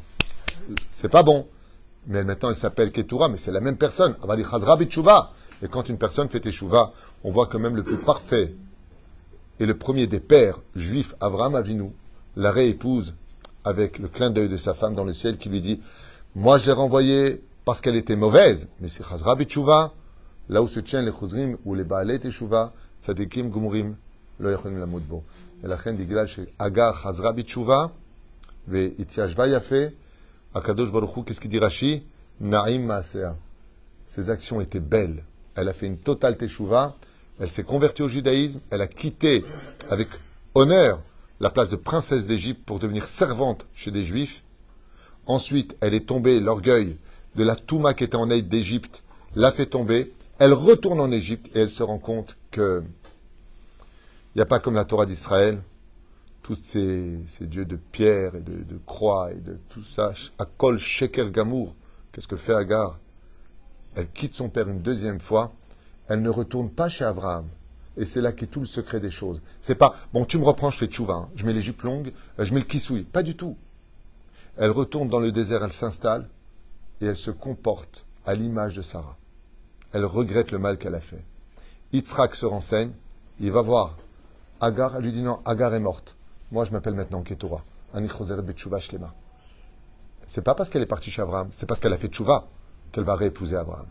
c'est 0.93 1.09
pas 1.09 1.23
bon. 1.23 1.47
Mais 2.07 2.25
maintenant, 2.25 2.51
elle 2.51 2.57
s'appelle 2.57 2.93
Ketura, 2.93 3.29
mais 3.29 3.37
c'est 3.37 3.53
la 3.53 3.61
même 3.61 3.77
personne. 3.77 4.17
Et 5.63 5.69
quand 5.69 5.89
une 5.89 5.99
personne 5.99 6.29
fait 6.29 6.41
Teshuvah, 6.41 6.93
on 7.25 7.31
voit 7.31 7.47
que 7.47 7.59
même 7.59 7.77
le 7.77 7.83
plus 7.83 7.99
parfait 7.99 8.55
et 9.59 9.67
le 9.67 9.77
premier 9.77 10.07
des 10.07 10.21
pères 10.21 10.59
juifs, 10.75 11.15
Avraham 11.21 11.55
Avinu, 11.55 11.93
la 12.37 12.51
réépouse 12.51 13.15
avec 13.65 13.99
le 13.99 14.09
clin 14.09 14.31
d'œil 14.31 14.49
de 14.49 14.57
sa 14.57 14.75
femme 14.75 14.95
dans 14.95 15.05
le 15.05 15.13
ciel 15.13 15.39
qui 15.39 15.49
lui 15.49 15.61
dit 15.61 15.81
Moi, 16.35 16.59
je 16.59 16.67
l'ai 16.67 16.73
renvoyée 16.73 17.43
parce 17.65 17.81
qu'elle 17.81 17.97
était 17.97 18.17
mauvaise, 18.17 18.69
mais 18.81 18.89
c'est 18.89 19.05
Chazra 19.07 19.35
Bitshuva, 19.35 19.93
là 20.49 20.63
où 20.63 20.69
se 20.69 20.81
tiennent 20.81 21.07
les 21.07 21.13
Chuzrim 21.13 21.57
ou 21.65 21.75
les 21.75 21.85
Baalei 21.85 22.19
Teshuvah, 22.19 22.73
Tzadikim 23.01 23.51
Gumurim, 23.51 23.97
lo 24.39 24.51
yachonim 24.51 24.79
lamudbo. 24.79 25.23
Et 25.63 25.67
la 25.67 25.77
reine 25.77 25.97
dit 25.97 26.07
chez 26.27 26.53
Agar 26.59 27.01
Chazra 27.03 27.33
Bitshuva, 27.33 27.93
ve 28.67 28.93
Itiyashva 28.99 29.47
Yafe, 29.47 29.93
Akadosh 30.55 30.91
Baruch 30.91 31.25
qu'est-ce 31.25 31.41
qu'il 31.41 31.51
dit 31.51 31.59
Rashi? 31.59 32.03
Naïm 32.41 32.87
Maasea. 32.87 33.37
Ses 34.07 34.31
actions 34.31 34.61
étaient 34.61 34.81
belles. 34.81 35.23
Elle 35.55 35.69
a 35.69 35.73
fait 35.73 35.87
une 35.87 35.99
totale 35.99 36.37
teshuva. 36.37 36.97
Elle 37.39 37.49
s'est 37.49 37.63
convertie 37.63 38.03
au 38.03 38.09
judaïsme. 38.09 38.61
Elle 38.71 38.81
a 38.81 38.89
quitté 38.89 39.45
avec 39.89 40.09
honneur 40.55 41.01
la 41.41 41.51
place 41.51 41.71
de 41.71 41.77
princesse 41.77 42.27
d'Égypte 42.27 42.65
pour 42.65 42.79
devenir 42.79 43.05
servante 43.05 43.67
chez 43.75 43.91
des 43.91 44.05
juifs. 44.05 44.45
Ensuite, 45.27 45.77
elle 45.81 45.95
est 45.95 46.07
tombée, 46.07 46.39
l'orgueil 46.39 46.99
de 47.35 47.43
la 47.43 47.57
Touma 47.57 47.95
qui 47.95 48.05
était 48.05 48.17
en 48.17 48.31
aide 48.31 48.49
d'Égypte 48.49 49.03
l'a 49.35 49.51
fait 49.51 49.67
tomber. 49.67 50.13
Elle 50.39 50.53
retourne 50.53 51.01
en 51.01 51.11
Égypte 51.11 51.51
et 51.55 51.61
elle 51.61 51.71
se 51.71 51.83
rend 51.83 51.99
compte 51.99 52.37
que 52.51 52.83
il 54.35 54.39
n'y 54.39 54.43
a 54.43 54.47
pas 54.47 54.61
comme 54.61 54.75
la 54.75 54.85
Torah 54.85 55.07
d'Israël. 55.07 55.61
tous 56.43 56.59
ces, 56.63 57.19
dieux 57.41 57.65
de 57.65 57.77
pierre 57.77 58.37
et 58.37 58.41
de, 58.41 58.79
croix 58.87 59.33
et 59.33 59.37
de 59.37 59.59
tout 59.69 59.83
ça, 59.83 60.13
Akol 60.39 60.79
Sheker 60.79 61.31
Gamour, 61.31 61.75
qu'est-ce 62.13 62.29
que 62.29 62.37
fait 62.37 62.55
Agar? 62.55 62.99
Elle 63.97 64.09
quitte 64.09 64.35
son 64.35 64.49
père 64.49 64.69
une 64.69 64.83
deuxième 64.83 65.21
fois, 65.21 65.53
elle 66.09 66.23
ne 66.23 66.31
retourne 66.31 66.71
pas 66.71 66.89
chez 66.89 67.05
Abraham. 67.05 67.47
Et 68.01 68.07
c'est 68.07 68.23
là 68.23 68.33
qu'est 68.33 68.47
tout 68.47 68.61
le 68.61 68.67
secret 68.67 68.99
des 68.99 69.11
choses. 69.11 69.43
C'est 69.61 69.75
pas, 69.75 69.95
bon, 70.15 70.25
tu 70.25 70.39
me 70.39 70.45
reprends, 70.45 70.71
je 70.71 70.79
fais 70.79 70.87
tchouva, 70.87 71.13
hein. 71.13 71.29
je 71.37 71.45
mets 71.45 71.53
les 71.53 71.61
jupes 71.61 71.83
longues, 71.83 72.15
euh, 72.39 72.47
je 72.47 72.55
mets 72.55 72.61
le 72.61 72.65
kisoui. 72.65 73.03
Pas 73.03 73.23
du 73.23 73.37
tout. 73.37 73.59
Elle 74.57 74.71
retourne 74.71 75.11
dans 75.11 75.21
le 75.21 75.31
désert, 75.31 75.63
elle 75.63 75.75
s'installe, 75.75 76.27
et 77.03 77.07
elle 77.07 77.17
se 77.17 77.31
comporte 77.31 78.07
à 78.25 78.35
l'image 78.35 78.75
de 78.75 78.81
Sarah. 78.81 79.19
Elle 79.93 80.07
regrette 80.07 80.51
le 80.51 80.59
mal 80.59 80.79
qu'elle 80.79 80.95
a 80.95 81.01
fait. 81.01 81.23
Yitzhak 81.93 82.35
se 82.35 82.47
renseigne, 82.47 82.93
il 83.39 83.53
va 83.53 83.61
voir 83.61 83.99
Agar, 84.63 84.97
elle 84.97 85.03
lui 85.03 85.13
dit 85.13 85.21
non, 85.21 85.41
Agar 85.45 85.75
est 85.75 85.79
morte. 85.79 86.17
Moi, 86.53 86.65
je 86.65 86.71
m'appelle 86.71 86.95
maintenant 86.95 87.21
Ketura. 87.21 87.63
C'est 90.27 90.43
pas 90.43 90.55
parce 90.55 90.71
qu'elle 90.71 90.83
est 90.83 90.87
partie 90.87 91.11
chez 91.11 91.21
Abraham, 91.21 91.49
c'est 91.51 91.67
parce 91.67 91.81
qu'elle 91.81 91.93
a 91.93 91.99
fait 91.99 92.09
tchouva 92.09 92.49
qu'elle 92.93 93.05
va 93.05 93.15
réépouser 93.15 93.57
Abraham. 93.57 93.89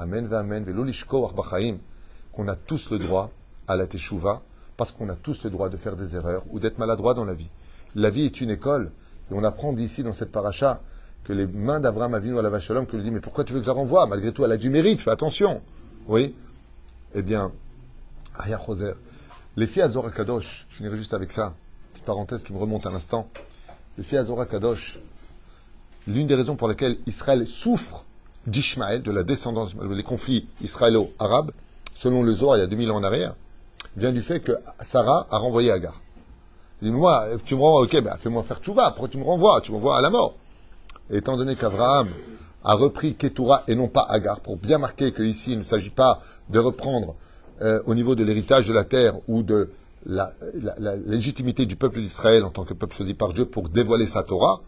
Amen, 0.00 0.32
amen, 0.32 0.64
qu'on 2.32 2.48
a 2.48 2.56
tous 2.56 2.90
le 2.90 2.98
droit 2.98 3.30
à 3.68 3.76
la 3.76 3.86
teshuva, 3.86 4.40
parce 4.78 4.92
qu'on 4.92 5.10
a 5.10 5.14
tous 5.14 5.44
le 5.44 5.50
droit 5.50 5.68
de 5.68 5.76
faire 5.76 5.94
des 5.94 6.16
erreurs 6.16 6.42
ou 6.50 6.58
d'être 6.58 6.78
maladroit 6.78 7.12
dans 7.12 7.26
la 7.26 7.34
vie. 7.34 7.50
La 7.94 8.08
vie 8.08 8.24
est 8.24 8.40
une 8.40 8.48
école, 8.48 8.92
et 9.30 9.34
on 9.34 9.44
apprend 9.44 9.74
d'ici, 9.74 10.02
dans 10.02 10.14
cette 10.14 10.32
paracha, 10.32 10.80
que 11.24 11.34
les 11.34 11.46
mains 11.46 11.80
d'Abraham 11.80 12.14
Avinu 12.14 12.38
à 12.38 12.42
la 12.42 12.48
Vachalom, 12.48 12.86
que 12.86 12.96
lui 12.96 13.04
dit, 13.04 13.10
mais 13.10 13.20
pourquoi 13.20 13.44
tu 13.44 13.52
veux 13.52 13.58
que 13.58 13.66
je 13.66 13.70
la 13.70 13.74
renvoie? 13.74 14.06
Malgré 14.06 14.32
tout, 14.32 14.42
elle 14.42 14.52
a 14.52 14.56
du 14.56 14.70
mérite, 14.70 15.02
fais 15.02 15.10
attention. 15.10 15.60
Oui? 16.08 16.34
Eh 17.14 17.20
bien, 17.20 17.52
Aya 18.38 18.58
Choser, 18.58 18.94
les 19.54 19.66
filles 19.66 19.82
Azora 19.82 20.10
Kadosh, 20.10 20.66
je 20.70 20.76
finirai 20.76 20.96
juste 20.96 21.12
avec 21.12 21.30
ça, 21.30 21.52
petite 21.92 22.06
parenthèse 22.06 22.42
qui 22.42 22.54
me 22.54 22.58
remonte 22.58 22.86
à 22.86 22.90
l'instant. 22.90 23.28
Les 23.98 24.04
filles 24.04 24.18
Azora 24.18 24.46
Kadosh, 24.46 24.98
l'une 26.06 26.26
des 26.26 26.36
raisons 26.36 26.56
pour 26.56 26.68
lesquelles 26.68 26.96
Israël 27.06 27.46
souffre 27.46 28.06
d'Ishmaël, 28.46 29.02
de 29.02 29.10
la 29.10 29.22
descendance, 29.22 29.74
les 29.90 30.02
conflits 30.02 30.46
israélo-arabes, 30.62 31.52
selon 31.94 32.22
le 32.22 32.32
Zohar 32.32 32.56
il 32.56 32.60
y 32.60 32.62
a 32.62 32.66
2000 32.66 32.90
ans 32.90 32.96
en 32.96 33.04
arrière, 33.04 33.34
vient 33.96 34.12
du 34.12 34.22
fait 34.22 34.40
que 34.40 34.52
Sarah 34.82 35.26
a 35.30 35.38
renvoyé 35.38 35.70
Agar. 35.70 36.00
Il 36.82 36.90
dit, 36.90 36.96
moi, 36.96 37.26
tu 37.44 37.54
me 37.54 37.60
renvoies, 37.60 37.82
ok, 37.82 38.02
ben, 38.02 38.16
fais-moi 38.18 38.42
faire 38.42 38.60
tchouva, 38.60 38.90
pourquoi 38.90 39.08
tu 39.08 39.18
me 39.18 39.24
renvoies 39.24 39.60
Tu 39.60 39.70
me 39.70 39.76
renvoies 39.76 39.98
à 39.98 40.00
la 40.00 40.10
mort. 40.10 40.34
Et 41.10 41.18
étant 41.18 41.36
donné 41.36 41.56
qu'Abraham 41.56 42.08
a 42.64 42.74
repris 42.74 43.14
Ketura 43.14 43.64
et 43.68 43.74
non 43.74 43.88
pas 43.88 44.06
Agar, 44.08 44.40
pour 44.40 44.56
bien 44.56 44.78
marquer 44.78 45.12
qu'ici 45.12 45.52
il 45.52 45.58
ne 45.58 45.62
s'agit 45.62 45.90
pas 45.90 46.22
de 46.48 46.58
reprendre 46.58 47.16
euh, 47.62 47.82
au 47.84 47.94
niveau 47.94 48.14
de 48.14 48.24
l'héritage 48.24 48.66
de 48.66 48.72
la 48.72 48.84
terre 48.84 49.16
ou 49.28 49.42
de 49.42 49.70
la, 50.06 50.32
légitimité 51.06 51.66
du 51.66 51.76
peuple 51.76 52.00
d'Israël 52.00 52.44
en 52.44 52.50
tant 52.50 52.64
que 52.64 52.72
peuple 52.72 52.94
choisi 52.94 53.14
par 53.14 53.32
Dieu 53.32 53.44
pour 53.44 53.68
dévoiler 53.68 54.06
sa 54.06 54.22
Torah, 54.22 54.60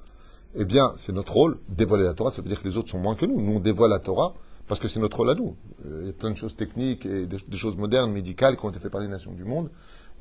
eh 0.54 0.64
bien, 0.64 0.92
c'est 0.96 1.12
notre 1.12 1.32
rôle. 1.32 1.58
Dévoiler 1.68 2.04
la 2.04 2.14
Torah, 2.14 2.30
ça 2.30 2.42
veut 2.42 2.48
dire 2.48 2.60
que 2.60 2.68
les 2.68 2.76
autres 2.76 2.90
sont 2.90 2.98
moins 2.98 3.14
que 3.14 3.26
nous. 3.26 3.40
Nous, 3.40 3.56
on 3.56 3.60
dévoile 3.60 3.90
la 3.90 3.98
Torah 3.98 4.34
parce 4.68 4.80
que 4.80 4.88
c'est 4.88 5.00
notre 5.00 5.18
rôle 5.18 5.30
à 5.30 5.34
nous. 5.34 5.56
Euh, 5.86 6.00
il 6.02 6.06
y 6.06 6.10
a 6.10 6.12
plein 6.12 6.30
de 6.30 6.36
choses 6.36 6.56
techniques 6.56 7.06
et 7.06 7.26
des, 7.26 7.56
choses 7.56 7.76
modernes, 7.76 8.12
médicales 8.12 8.56
qui 8.56 8.64
ont 8.64 8.70
été 8.70 8.78
faites 8.78 8.92
par 8.92 9.00
les 9.00 9.08
nations 9.08 9.32
du 9.32 9.44
monde. 9.44 9.70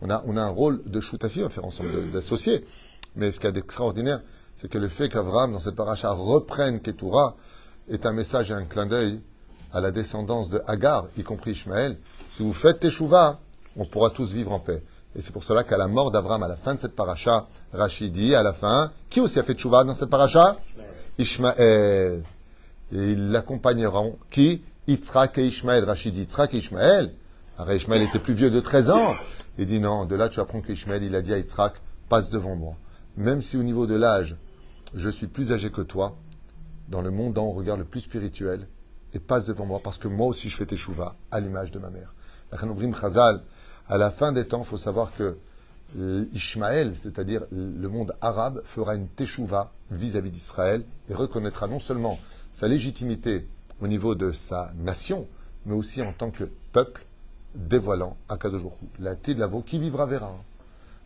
On 0.02 0.10
a, 0.10 0.24
on 0.26 0.36
a 0.38 0.42
un 0.42 0.50
rôle 0.50 0.82
de 0.86 1.00
choutafi 1.00 1.44
à 1.44 1.50
faire 1.50 1.66
ensemble, 1.66 2.10
d'associer. 2.12 2.66
Mais 3.16 3.32
ce 3.32 3.40
qu'il 3.40 3.48
y 3.48 3.50
a 3.50 3.52
d'extraordinaire, 3.52 4.22
c'est 4.56 4.70
que 4.70 4.78
le 4.78 4.88
fait 4.88 5.10
qu'Avraham, 5.10 5.52
dans 5.52 5.60
cette 5.60 5.76
paracha, 5.76 6.12
reprenne 6.12 6.80
Ketura, 6.80 7.36
est 7.90 8.06
un 8.06 8.14
message 8.14 8.52
et 8.52 8.54
un 8.54 8.64
clin 8.64 8.86
d'œil 8.86 9.22
à 9.74 9.82
la 9.82 9.92
descendance 9.92 10.50
de 10.50 10.62
Hagar, 10.68 11.08
y 11.18 11.24
compris 11.24 11.52
Ishmaël. 11.52 11.98
Si 12.30 12.44
vous 12.44 12.54
faites 12.54 12.80
Teshuvah, 12.80 13.40
on 13.78 13.86
pourra 13.86 14.10
tous 14.10 14.34
vivre 14.34 14.52
en 14.52 14.60
paix. 14.60 14.82
Et 15.16 15.22
c'est 15.22 15.32
pour 15.32 15.44
cela 15.44 15.64
qu'à 15.64 15.78
la 15.78 15.88
mort 15.88 16.12
d'Abraham, 16.12 16.44
à 16.44 16.48
la 16.48 16.56
fin 16.56 16.76
de 16.76 16.80
cette 16.80 16.96
paracha, 16.96 17.48
Rachid 17.74 18.14
dit 18.14 18.34
à 18.34 18.44
la 18.44 18.54
fin, 18.54 18.92
qui 19.10 19.20
aussi 19.20 19.40
a 19.40 19.44
fait 19.44 19.56
Teshuvah 19.56 19.84
dans 19.84 19.94
cette 19.94 20.10
paracha? 20.10 20.58
Ishmaël. 21.18 22.24
Et 22.94 23.12
ils 23.12 23.32
l'accompagneront. 23.32 24.18
Qui? 24.30 24.64
Yitzhak 24.88 25.38
et 25.38 25.48
Ishmaël. 25.48 25.84
Rachid 25.84 26.14
dit 26.14 26.22
Yitzhak 26.22 26.54
et 26.54 26.58
Ishmaël. 26.58 27.14
Alors 27.58 27.74
Ishmaël 27.74 28.02
était 28.04 28.20
plus 28.20 28.34
vieux 28.34 28.50
de 28.50 28.60
13 28.60 28.90
ans. 28.92 29.14
Il 29.58 29.66
dit 29.66 29.82
non, 29.82 30.06
de 30.06 30.16
là 30.16 30.30
tu 30.30 30.40
apprends 30.40 30.62
qu'Ishmaël, 30.62 31.04
il 31.04 31.14
a 31.14 31.22
dit 31.22 31.34
à 31.34 31.38
Yitzhak, 31.38 31.74
passe 32.08 32.30
devant 32.30 32.56
moi. 32.56 32.76
Même 33.18 33.42
si 33.42 33.58
au 33.58 33.64
niveau 33.64 33.86
de 33.86 33.96
l'âge, 33.96 34.38
je 34.94 35.10
suis 35.10 35.28
plus 35.28 35.52
âgé 35.52 35.72
que 35.72 35.82
toi, 35.82 36.16
dans 36.88 37.02
le 37.02 37.12
monde 37.12 37.38
on 37.38 37.52
regarde 37.52 37.80
le 37.80 37.86
plus 37.86 38.02
spirituel, 38.02 38.68
et 39.14 39.20
passe 39.20 39.46
devant 39.46 39.66
moi, 39.66 39.82
parce 39.84 39.98
que 39.98 40.08
moi 40.08 40.28
aussi 40.28 40.50
je 40.50 40.56
fais 40.56 40.66
Teshuvah 40.66 41.16
à 41.32 41.42
l'image 41.42 41.72
de 41.72 41.80
ma 41.80 41.90
mère. 41.90 42.14
Chazal, 43.00 43.42
à 43.88 43.98
la 43.98 44.12
fin 44.12 44.32
des 44.32 44.48
temps, 44.48 44.62
il 44.62 44.66
faut 44.66 44.78
savoir 44.78 45.12
que 45.18 45.38
Ishmaël, 46.34 46.96
c'est-à-dire 46.96 47.44
le 47.52 47.88
monde 47.90 48.16
arabe, 48.22 48.62
fera 48.64 48.96
une 48.96 49.08
teshuva 49.08 49.72
vis-à-vis 49.92 50.32
d'Israël 50.32 50.84
et 51.10 51.14
reconnaîtra 51.14 51.68
non 51.68 51.80
seulement 51.80 52.18
sa 52.54 52.68
légitimité 52.68 53.48
au 53.82 53.88
niveau 53.88 54.16
de 54.16 54.32
sa 54.32 54.72
nation, 54.80 55.28
mais 55.66 55.74
aussi 55.74 56.02
en 56.02 56.14
tant 56.14 56.32
que 56.32 56.46
peuple 56.72 57.06
dévoilant 57.56 58.16
Akadosh 58.30 58.62
la 59.00 59.16
de 59.16 59.40
la 59.40 59.50
qui 59.66 59.80
vivra 59.80 60.06
verra. 60.06 60.34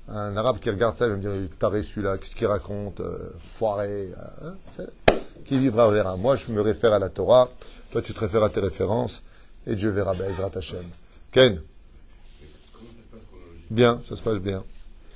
Un 0.07 0.37
arabe 0.37 0.59
qui 0.59 0.69
regarde 0.69 0.95
ça, 0.97 1.07
il 1.07 1.11
va 1.11 1.17
me 1.17 1.21
dire 1.21 1.49
taré 1.57 1.81
celui-là, 1.81 2.19
qu'est-ce 2.19 2.35
qu'il 2.35 2.45
raconte, 2.45 2.99
euh, 2.99 3.31
foiré, 3.57 4.13
euh, 4.43 4.51
hein, 4.77 5.15
qui 5.45 5.57
vivra 5.57 5.89
verra. 5.89 6.15
Moi, 6.15 6.35
je 6.35 6.51
me 6.51 6.61
réfère 6.61 6.93
à 6.93 6.99
la 6.99 7.09
Torah, 7.09 7.49
toi, 7.89 8.03
tu 8.03 8.13
te 8.13 8.19
réfères 8.19 8.43
à 8.43 8.49
tes 8.49 8.59
références, 8.59 9.23
et 9.65 9.73
Dieu 9.73 9.89
verra, 9.89 10.13
Bezrat 10.13 10.51
Hashem. 10.53 10.85
Ken 11.31 11.59
Bien, 13.69 14.01
ça 14.03 14.15
se 14.15 14.21
passe 14.21 14.39
bien. 14.39 14.63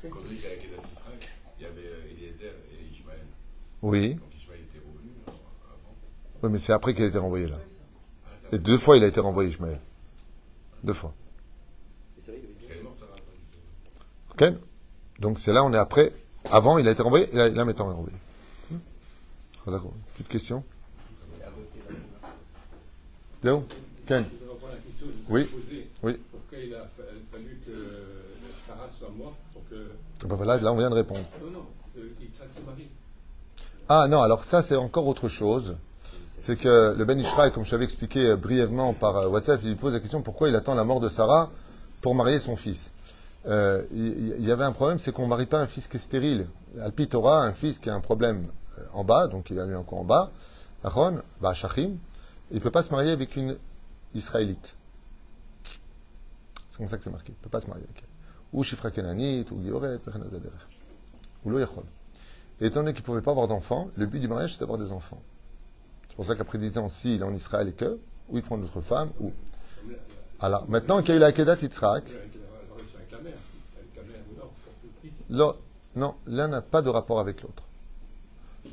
On 0.03 0.07
euh. 0.07 0.11
Oui. 3.81 4.15
Donc 4.15 4.21
Ishmaël 4.37 4.61
était 4.61 4.79
revenu 4.79 5.11
avant. 5.27 6.43
Oui, 6.43 6.49
mais 6.51 6.59
c'est 6.59 6.73
après 6.73 6.93
qu'il 6.93 7.03
a 7.03 7.07
été 7.07 7.17
renvoyé 7.17 7.47
là. 7.47 7.57
Et 8.51 8.57
deux 8.57 8.77
fois 8.77 8.97
il 8.97 9.03
a 9.03 9.07
été 9.07 9.19
renvoyé 9.19 9.49
Ishmaël. 9.49 9.79
Deux 10.83 10.93
fois. 10.93 11.13
Ok 14.31 14.53
Donc 15.19 15.37
c'est 15.39 15.53
là, 15.53 15.63
on 15.63 15.73
est 15.73 15.77
après. 15.77 16.13
Avant, 16.51 16.77
il 16.77 16.87
a 16.87 16.91
été 16.91 17.01
renvoyé, 17.01 17.29
et 17.31 17.35
là, 17.35 17.49
là 17.49 17.65
maintenant, 17.65 17.87
il 17.87 17.91
est 17.91 17.95
renvoyé. 17.95 18.17
Hmm 18.71 18.77
D'accord. 19.71 19.93
Plus 20.15 20.23
de 20.23 20.29
questions 20.29 20.63
Léo? 23.43 23.65
Ken? 24.05 24.25
Oui. 25.29 25.47
Oui. 26.03 26.17
Pourquoi 26.31 26.57
il 26.57 26.73
a 26.73 26.89
fallu 27.31 27.59
que 27.65 28.09
ben 30.25 30.35
voilà, 30.35 30.57
là 30.57 30.73
on 30.73 30.77
vient 30.77 30.89
de 30.89 30.95
répondre. 30.95 31.23
Non, 31.41 31.51
non, 31.51 31.65
euh, 31.97 32.09
Ah 33.87 34.07
non, 34.09 34.21
alors 34.21 34.43
ça 34.43 34.61
c'est 34.61 34.75
encore 34.75 35.07
autre 35.07 35.29
chose. 35.29 35.77
C'est 36.37 36.55
que 36.55 36.95
le 36.97 37.05
Ben 37.05 37.19
Ishraï, 37.19 37.51
comme 37.51 37.65
je 37.65 37.71
t'avais 37.71 37.83
expliqué 37.83 38.27
euh, 38.27 38.35
brièvement 38.35 38.93
par 38.93 39.17
euh, 39.17 39.27
WhatsApp, 39.27 39.59
il 39.63 39.69
lui 39.69 39.75
pose 39.75 39.93
la 39.93 39.99
question 39.99 40.21
pourquoi 40.21 40.49
il 40.49 40.55
attend 40.55 40.75
la 40.75 40.83
mort 40.83 40.99
de 40.99 41.09
Sarah 41.09 41.49
pour 42.01 42.15
marier 42.15 42.39
son 42.39 42.55
fils? 42.55 42.91
il 43.45 44.45
y, 44.45 44.51
avait 44.51 44.65
un 44.65 44.73
problème, 44.73 44.99
c'est 44.99 45.11
qu'on 45.11 45.23
ne 45.23 45.29
marie 45.29 45.47
pas 45.47 45.59
un 45.59 45.65
fils 45.65 45.87
qui 45.87 45.97
est 45.97 45.99
stérile. 45.99 46.47
Alpi 46.81 47.07
Torah, 47.07 47.41
un 47.43 47.53
fils 47.53 47.79
qui 47.79 47.89
a 47.89 47.95
un 47.95 47.99
problème 47.99 48.45
en 48.93 49.03
bas, 49.03 49.27
donc 49.27 49.49
il 49.49 49.59
a 49.59 49.65
mis 49.65 49.73
encore 49.73 49.99
en 49.99 50.03
bas, 50.03 50.29
Aaron, 50.83 51.21
bah, 51.41 51.53
Shachim, 51.53 51.97
il 52.51 52.55
ne 52.55 52.59
peut 52.59 52.69
pas 52.69 52.83
se 52.83 52.91
marier 52.91 53.11
avec 53.11 53.35
une 53.35 53.57
Israélite. 54.13 54.75
C'est 56.69 56.77
comme 56.77 56.87
ça 56.87 56.97
que 56.97 57.03
c'est 57.03 57.09
marqué. 57.09 57.31
Il 57.31 57.39
ne 57.39 57.43
peut 57.43 57.49
pas 57.49 57.61
se 57.61 57.67
marier 57.67 57.85
avec 57.85 58.03
elle 58.03 58.08
ou 58.53 58.63
Shifra 58.63 58.91
Kenanit, 58.91 59.45
ou 59.51 59.61
Gioret, 59.63 59.99
ou 61.45 61.49
Lo 61.49 61.59
Yachol. 61.59 61.83
Et 62.61 62.67
étant 62.67 62.81
donné 62.81 62.93
qu'il 62.93 63.01
ne 63.01 63.05
pouvait 63.05 63.21
pas 63.21 63.31
avoir 63.31 63.47
d'enfants, 63.47 63.89
le 63.95 64.05
but 64.05 64.19
du 64.19 64.27
mariage, 64.27 64.53
c'est 64.53 64.59
d'avoir 64.59 64.77
des 64.77 64.91
enfants. 64.91 65.21
C'est 66.09 66.15
pour 66.15 66.25
ça 66.25 66.35
qu'après 66.35 66.57
10 66.57 66.77
ans, 66.77 66.89
s'il 66.89 67.21
est 67.21 67.23
en 67.23 67.33
Israël 67.33 67.69
et 67.69 67.73
que, 67.73 67.99
ou 68.29 68.37
il 68.37 68.43
prend 68.43 68.57
d'autres 68.57 68.81
femme, 68.81 69.11
ou. 69.19 69.31
Alors, 70.41 70.69
maintenant 70.69 70.99
qu'il 70.99 71.09
y 71.09 71.11
a 71.13 71.15
eu 71.15 71.19
la 71.19 71.31
Kedat 71.31 71.57
Yitzhak. 71.61 72.03
Non, 75.29 75.55
l'un 76.27 76.47
n'a 76.47 76.61
pas 76.61 76.81
de 76.81 76.89
rapport 76.89 77.19
avec 77.19 77.41
l'autre. 77.41 77.63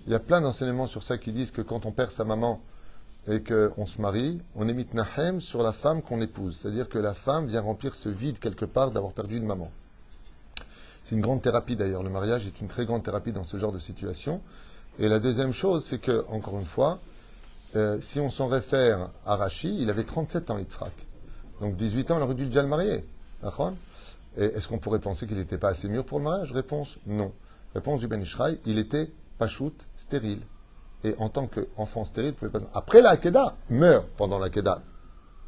Il 0.07 0.13
y 0.13 0.15
a 0.15 0.21
plein 0.21 0.41
d'enseignements 0.41 0.87
sur 0.87 1.03
ça 1.03 1.19
qui 1.19 1.33
disent 1.33 1.51
que 1.51 1.63
quand 1.63 1.87
on 1.87 1.93
perd 1.93 2.11
sa 2.11 2.25
maman 2.25 2.61
et 3.29 3.43
qu'on 3.43 3.87
se 3.87 4.01
marie, 4.01 4.41
on 4.55 4.69
émite 4.69 4.95
Nahem 4.95 5.41
sur 5.41 5.63
la 5.63 5.73
femme 5.73 6.03
qu'on 6.03 6.21
épouse. 6.21 6.59
C'est-à-dire 6.59 6.89
que 6.89 6.99
la 6.99 7.15
femme 7.15 7.47
vient 7.47 7.61
remplir 7.61 7.95
ce 7.95 8.09
vide 8.09 8.39
quelque 8.39 8.65
part 8.65 8.91
d'avoir 8.91 9.13
perdu 9.13 9.37
une 9.37 9.47
maman. 9.47 9.71
C'est 11.05 11.15
une 11.15 11.21
grande 11.21 11.43
thérapie 11.43 11.77
d'ailleurs. 11.77 12.03
Le 12.03 12.11
mariage 12.11 12.47
est 12.47 12.61
une 12.61 12.69
très 12.69 12.85
grande 12.85 13.03
thérapie 13.03 13.33
dans 13.33 13.45
ce 13.45 13.57
genre 13.57 13.73
de 13.73 13.79
situation. 13.79 14.41
Et 14.99 15.09
la 15.09 15.19
deuxième 15.19 15.53
chose, 15.53 15.85
c'est 15.85 15.99
que, 15.99 16.25
encore 16.31 16.59
une 16.59 16.67
fois, 16.67 17.01
euh, 17.75 18.01
si 18.01 18.21
on 18.21 18.31
s'en 18.31 18.47
réfère 18.47 19.11
à 19.25 19.37
Rachi, 19.37 19.77
il 19.81 19.91
avait 19.91 20.05
37 20.05 20.51
ans, 20.51 20.59
Yitzhak. 20.59 20.93
Donc 21.61 21.77
18 21.77 22.11
ans, 22.13 22.19
il 22.19 22.23
aurait 22.23 22.35
dû 22.35 22.47
déjà 22.47 22.63
le 22.63 22.69
marier. 22.69 23.05
Et 24.37 24.45
est-ce 24.45 24.69
qu'on 24.69 24.79
pourrait 24.79 24.99
penser 24.99 25.27
qu'il 25.27 25.37
n'était 25.37 25.59
pas 25.59 25.71
assez 25.71 25.89
mûr 25.89 26.05
pour 26.05 26.19
le 26.19 26.25
mariage? 26.25 26.53
Réponse 26.53 26.99
non. 27.07 27.33
Réponse 27.75 28.01
du 28.01 28.09
Ben 28.09 28.21
Ishraï, 28.21 28.61
il 28.67 28.79
était 28.79 29.11
pachout, 29.39 29.75
stérile 29.97 30.41
et 31.07 31.15
en 31.19 31.29
tant 31.29 31.47
qu'enfant 31.47 32.05
stérile, 32.05 32.35
pouvait 32.35 32.51
pas... 32.51 32.61
Après 32.75 33.01
la 33.01 33.17
meurt 33.71 34.07
pendant 34.17 34.39
la 34.39 34.49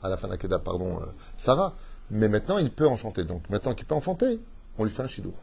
à 0.03 0.09
la 0.09 0.17
fin 0.17 0.29
de 0.29 0.49
la 0.49 0.59
pardon, 0.59 1.01
euh, 1.01 1.07
Sarah. 1.37 1.75
Mais 2.11 2.29
maintenant, 2.29 2.59
il 2.59 2.71
peut 2.71 2.87
enchanter. 2.87 3.25
Donc 3.25 3.49
maintenant 3.51 3.75
qu'il 3.75 3.87
peut 3.87 3.95
enfanter, 3.95 4.41
on 4.79 4.85
lui 4.85 4.91
fait 4.91 5.03
un 5.03 5.09
chidour. 5.09 5.35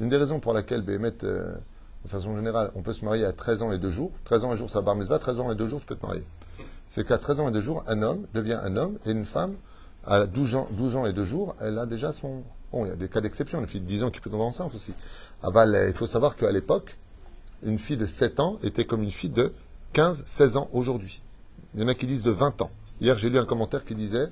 Une 0.00 0.08
des 0.08 0.16
raisons 0.16 0.40
pour 0.40 0.54
laquelle 0.54 0.82
euh, 0.88 1.54
de 2.04 2.08
façon 2.08 2.34
générale, 2.34 2.70
on 2.74 2.82
peut 2.82 2.94
se 2.94 3.04
marier 3.04 3.26
à 3.26 3.32
13 3.32 3.62
ans 3.62 3.72
et 3.72 3.78
2 3.78 3.90
jours. 3.90 4.12
13 4.24 4.44
ans 4.44 4.48
et 4.48 4.54
2 4.54 4.58
jours, 4.58 4.70
ça 4.70 4.80
bar 4.80 4.94
mitzvah, 4.94 5.18
13 5.18 5.40
ans 5.40 5.52
et 5.52 5.54
2 5.54 5.68
jours, 5.68 5.80
tu 5.80 5.86
peux 5.86 5.96
te 5.96 6.06
marier. 6.06 6.24
C'est 6.88 7.06
qu'à 7.06 7.18
13 7.18 7.40
ans 7.40 7.48
et 7.48 7.52
2 7.52 7.60
jours, 7.60 7.84
un 7.86 8.00
homme 8.02 8.26
devient 8.32 8.58
un 8.62 8.76
homme 8.76 8.98
et 9.04 9.10
une 9.10 9.26
femme, 9.26 9.56
à 10.06 10.24
12 10.26 10.54
ans, 10.54 10.68
12 10.70 10.96
ans 10.96 11.06
et 11.06 11.12
2 11.12 11.24
jours, 11.24 11.54
elle 11.60 11.78
a 11.78 11.84
déjà 11.84 12.12
son. 12.12 12.42
Bon, 12.72 12.86
il 12.86 12.88
y 12.88 12.92
a 12.92 12.96
des 12.96 13.08
cas 13.08 13.20
d'exception, 13.20 13.60
une 13.60 13.66
fille 13.66 13.82
de 13.82 13.86
10 13.86 14.04
ans 14.04 14.10
qui 14.10 14.20
peut 14.20 14.30
tomber 14.30 14.44
enceinte 14.44 14.74
aussi. 14.74 14.94
Ah 15.42 15.50
bah, 15.50 15.66
il 15.66 15.92
faut 15.92 16.06
savoir 16.06 16.36
qu'à 16.36 16.50
l'époque, 16.50 16.96
une 17.62 17.78
fille 17.78 17.96
de 17.96 18.06
7 18.06 18.40
ans 18.40 18.58
était 18.62 18.84
comme 18.84 19.02
une 19.02 19.10
fille 19.10 19.30
de 19.30 19.52
15, 19.92 20.24
16 20.24 20.56
ans 20.56 20.68
aujourd'hui. 20.72 21.22
Il 21.74 21.80
y 21.80 21.84
en 21.84 21.88
a 21.88 21.94
qui 21.94 22.06
disent 22.06 22.22
de 22.22 22.30
20 22.30 22.62
ans. 22.62 22.70
Hier, 23.00 23.16
j'ai 23.18 23.30
lu 23.30 23.38
un 23.38 23.44
commentaire 23.44 23.84
qui 23.84 23.94
disait 23.94 24.28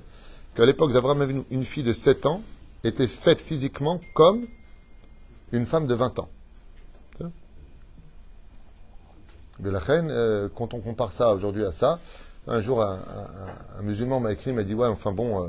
qu'à 0.55 0.65
l'époque 0.65 0.93
d'Abraham, 0.93 1.43
une 1.49 1.65
fille 1.65 1.83
de 1.83 1.93
7 1.93 2.25
ans 2.25 2.41
était 2.83 3.07
faite 3.07 3.41
physiquement 3.41 3.99
comme 4.13 4.47
une 5.51 5.65
femme 5.65 5.87
de 5.87 5.95
20 5.95 6.19
ans. 6.19 6.29
Mais 9.61 9.71
la 9.71 9.79
reine, 9.79 10.07
euh, 10.09 10.47
quand 10.53 10.73
on 10.73 10.79
compare 10.79 11.11
ça 11.11 11.33
aujourd'hui 11.33 11.65
à 11.65 11.71
ça, 11.71 11.99
un 12.47 12.61
jour, 12.61 12.81
un, 12.81 12.97
musulman 13.81 14.19
m'a 14.19 14.31
écrit, 14.31 14.53
m'a 14.53 14.63
dit 14.63 14.73
Ouais, 14.73 14.87
enfin 14.87 15.11
bon, 15.11 15.43
euh, 15.43 15.47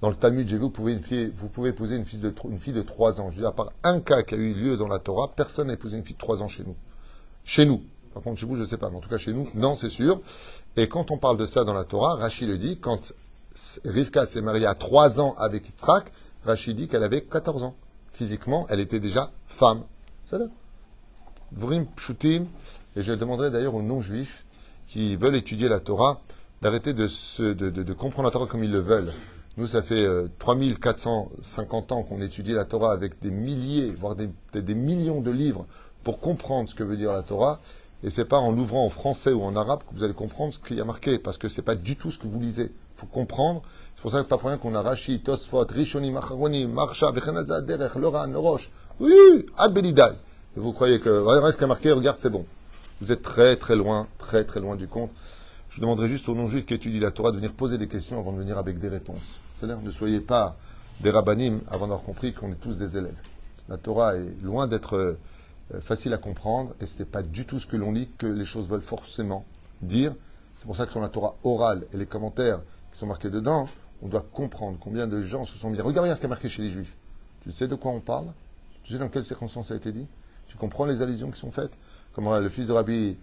dans 0.00 0.10
le 0.10 0.16
Talmud, 0.16 0.48
j'ai 0.48 0.56
vu, 0.56 0.62
vous 0.62 0.70
pouvez, 0.70 0.94
une 0.94 1.32
vous 1.36 1.48
pouvez 1.48 1.70
épouser 1.70 1.96
une 1.96 2.04
fille, 2.04 2.18
de, 2.18 2.34
une 2.50 2.58
fille 2.58 2.72
de 2.72 2.82
3 2.82 3.20
ans. 3.20 3.30
Je 3.30 3.38
dis 3.38 3.46
À 3.46 3.52
part 3.52 3.72
un 3.84 4.00
cas 4.00 4.22
qui 4.22 4.34
a 4.34 4.38
eu 4.38 4.52
lieu 4.52 4.76
dans 4.76 4.88
la 4.88 4.98
Torah, 4.98 5.30
personne 5.34 5.68
n'a 5.68 5.74
épousé 5.74 5.96
une 5.96 6.04
fille 6.04 6.16
de 6.16 6.20
3 6.20 6.42
ans 6.42 6.48
chez 6.48 6.64
nous. 6.64 6.74
Chez 7.44 7.66
nous. 7.66 7.82
Par 8.14 8.22
contre, 8.22 8.40
chez 8.40 8.46
vous, 8.46 8.56
je 8.56 8.62
ne 8.62 8.66
sais 8.66 8.76
pas, 8.76 8.90
mais 8.90 8.96
en 8.96 9.00
tout 9.00 9.08
cas 9.08 9.18
chez 9.18 9.32
nous, 9.32 9.48
non, 9.54 9.76
c'est 9.76 9.88
sûr. 9.88 10.20
Et 10.76 10.88
quand 10.88 11.10
on 11.10 11.18
parle 11.18 11.36
de 11.36 11.46
ça 11.46 11.64
dans 11.64 11.74
la 11.74 11.84
Torah, 11.84 12.16
Rachid 12.16 12.48
le 12.48 12.58
dit, 12.58 12.78
quand 12.78 13.12
Rivka 13.84 14.26
s'est 14.26 14.42
mariée 14.42 14.66
à 14.66 14.74
3 14.74 15.20
ans 15.20 15.34
avec 15.38 15.68
Yitzhak, 15.68 16.12
Rachid 16.44 16.76
dit 16.76 16.88
qu'elle 16.88 17.04
avait 17.04 17.22
14 17.22 17.62
ans 17.62 17.74
physiquement, 18.12 18.66
elle 18.68 18.80
était 18.80 19.00
déjà 19.00 19.30
femme. 19.46 19.82
C'est 20.26 20.38
ça 20.38 20.44
Vrim 21.52 21.84
Pshutim, 21.96 22.46
et 22.96 23.02
je 23.02 23.12
demanderai 23.12 23.50
d'ailleurs 23.50 23.74
aux 23.74 23.82
non-juifs 23.82 24.44
qui 24.86 25.16
veulent 25.16 25.36
étudier 25.36 25.68
la 25.68 25.80
Torah 25.80 26.20
d'arrêter 26.62 26.92
de, 26.92 27.08
de, 27.52 27.92
comprendre 27.92 28.28
la 28.28 28.30
Torah 28.30 28.46
comme 28.46 28.64
ils 28.64 28.70
le 28.70 28.78
veulent. 28.78 29.12
Nous, 29.58 29.66
ça 29.66 29.82
fait 29.82 30.06
3450 30.38 31.92
euh, 31.92 31.94
ans 31.94 32.02
qu'on 32.04 32.22
étudie 32.22 32.52
la 32.52 32.64
Torah 32.64 32.92
avec 32.92 33.20
des 33.20 33.30
milliers, 33.30 33.90
voire 33.90 34.14
des, 34.14 34.30
des, 34.54 34.74
millions 34.74 35.20
de 35.20 35.30
livres 35.30 35.66
pour 36.04 36.20
comprendre 36.20 36.68
ce 36.68 36.74
que 36.74 36.82
veut 36.82 36.96
dire 36.96 37.12
la 37.12 37.22
Torah. 37.22 37.60
Et 38.04 38.10
c'est 38.10 38.24
pas 38.24 38.38
en 38.38 38.50
l'ouvrant 38.50 38.84
en 38.84 38.90
français 38.90 39.32
ou 39.32 39.42
en 39.42 39.54
arabe 39.54 39.80
que 39.80 39.96
vous 39.96 40.02
allez 40.02 40.14
comprendre 40.14 40.52
ce 40.52 40.58
qu'il 40.58 40.76
y 40.76 40.80
a 40.80 40.84
marqué, 40.84 41.18
parce 41.18 41.38
que 41.38 41.48
c'est 41.48 41.62
pas 41.62 41.76
du 41.76 41.96
tout 41.96 42.10
ce 42.10 42.18
que 42.18 42.26
vous 42.26 42.40
lisez. 42.40 42.72
Faut 42.96 43.06
comprendre 43.06 43.62
c'est 44.02 44.10
pour 44.10 44.18
ça 44.18 44.24
que 44.24 44.28
pas 44.28 44.36
pour 44.36 44.48
rien 44.48 44.58
qu'on 44.58 44.74
a 44.74 44.82
Rashi, 44.82 45.20
Tosfot, 45.20 45.64
Rishonim, 45.70 46.16
Acharoni, 46.16 46.66
Marsha, 46.66 47.12
Bechenal 47.12 47.44
Derech, 47.64 47.94
Loran, 47.94 48.32
Roche. 48.34 48.68
Oui, 48.98 49.46
Ad 49.56 49.72
Belidai. 49.72 50.08
Et 50.56 50.60
vous 50.60 50.72
croyez 50.72 50.98
que, 50.98 51.08
voilà 51.08 51.52
ce 51.52 51.56
qui 51.56 51.62
a 51.62 51.68
marqué, 51.68 51.92
regarde, 51.92 52.16
c'est 52.18 52.28
bon. 52.28 52.44
Vous 53.00 53.12
êtes 53.12 53.22
très 53.22 53.54
très 53.54 53.76
loin, 53.76 54.08
très 54.18 54.42
très 54.42 54.58
loin 54.58 54.74
du 54.74 54.88
compte. 54.88 55.12
Je 55.70 55.80
demanderai 55.80 56.08
juste 56.08 56.28
aux 56.28 56.34
non-juifs 56.34 56.66
qui 56.66 56.74
étudient 56.74 57.00
la 57.00 57.12
Torah 57.12 57.30
de 57.30 57.36
venir 57.36 57.52
poser 57.52 57.78
des 57.78 57.86
questions 57.86 58.18
avant 58.18 58.32
de 58.32 58.38
venir 58.38 58.58
avec 58.58 58.80
des 58.80 58.88
réponses. 58.88 59.22
C'est-à-dire, 59.56 59.78
ne 59.80 59.92
soyez 59.92 60.18
pas 60.18 60.56
des 60.98 61.10
rabbinim 61.10 61.60
avant 61.68 61.86
d'avoir 61.86 62.02
compris 62.02 62.32
qu'on 62.32 62.50
est 62.50 62.60
tous 62.60 62.76
des 62.76 62.96
élèves. 62.96 63.14
La 63.68 63.76
Torah 63.76 64.16
est 64.16 64.26
loin 64.42 64.66
d'être 64.66 64.96
euh, 64.96 65.16
facile 65.80 66.12
à 66.12 66.18
comprendre 66.18 66.74
et 66.80 66.86
ce 66.86 66.98
n'est 66.98 67.08
pas 67.08 67.22
du 67.22 67.46
tout 67.46 67.58
ce 67.58 67.66
que 67.66 67.76
l'on 67.76 67.92
lit 67.92 68.08
que 68.18 68.26
les 68.26 68.44
choses 68.44 68.68
veulent 68.68 68.82
forcément 68.82 69.44
dire. 69.80 70.14
C'est 70.58 70.66
pour 70.66 70.76
ça 70.76 70.86
que 70.86 70.92
sur 70.92 71.00
la 71.00 71.08
Torah 71.08 71.36
orale 71.44 71.84
et 71.92 71.96
les 71.96 72.06
commentaires 72.06 72.60
qui 72.92 72.98
sont 72.98 73.06
marqués 73.06 73.30
dedans, 73.30 73.68
on 74.02 74.08
doit 74.08 74.24
comprendre 74.32 74.78
combien 74.80 75.06
de 75.06 75.22
gens 75.22 75.44
se 75.44 75.56
sont 75.58 75.70
dit 75.70 75.80
Regarde 75.80 76.06
bien 76.06 76.14
ce 76.14 76.20
qui 76.20 76.26
a 76.26 76.28
marqué 76.28 76.48
chez 76.48 76.62
les 76.62 76.70
Juifs. 76.70 76.94
Tu 77.42 77.50
sais 77.50 77.68
de 77.68 77.74
quoi 77.74 77.92
on 77.92 78.00
parle? 78.00 78.26
Tu 78.84 78.92
sais 78.92 78.98
dans 78.98 79.08
quelles 79.08 79.24
circonstances 79.24 79.68
ça 79.68 79.74
a 79.74 79.76
été 79.76 79.92
dit? 79.92 80.06
Tu 80.48 80.56
comprends 80.56 80.84
les 80.84 81.02
allusions 81.02 81.30
qui 81.30 81.40
sont 81.40 81.50
faites? 81.50 81.72
Comme 82.12 82.28
le 82.40 82.48
fils 82.48 82.66
de 82.66 82.72
Rabbi 82.72 83.16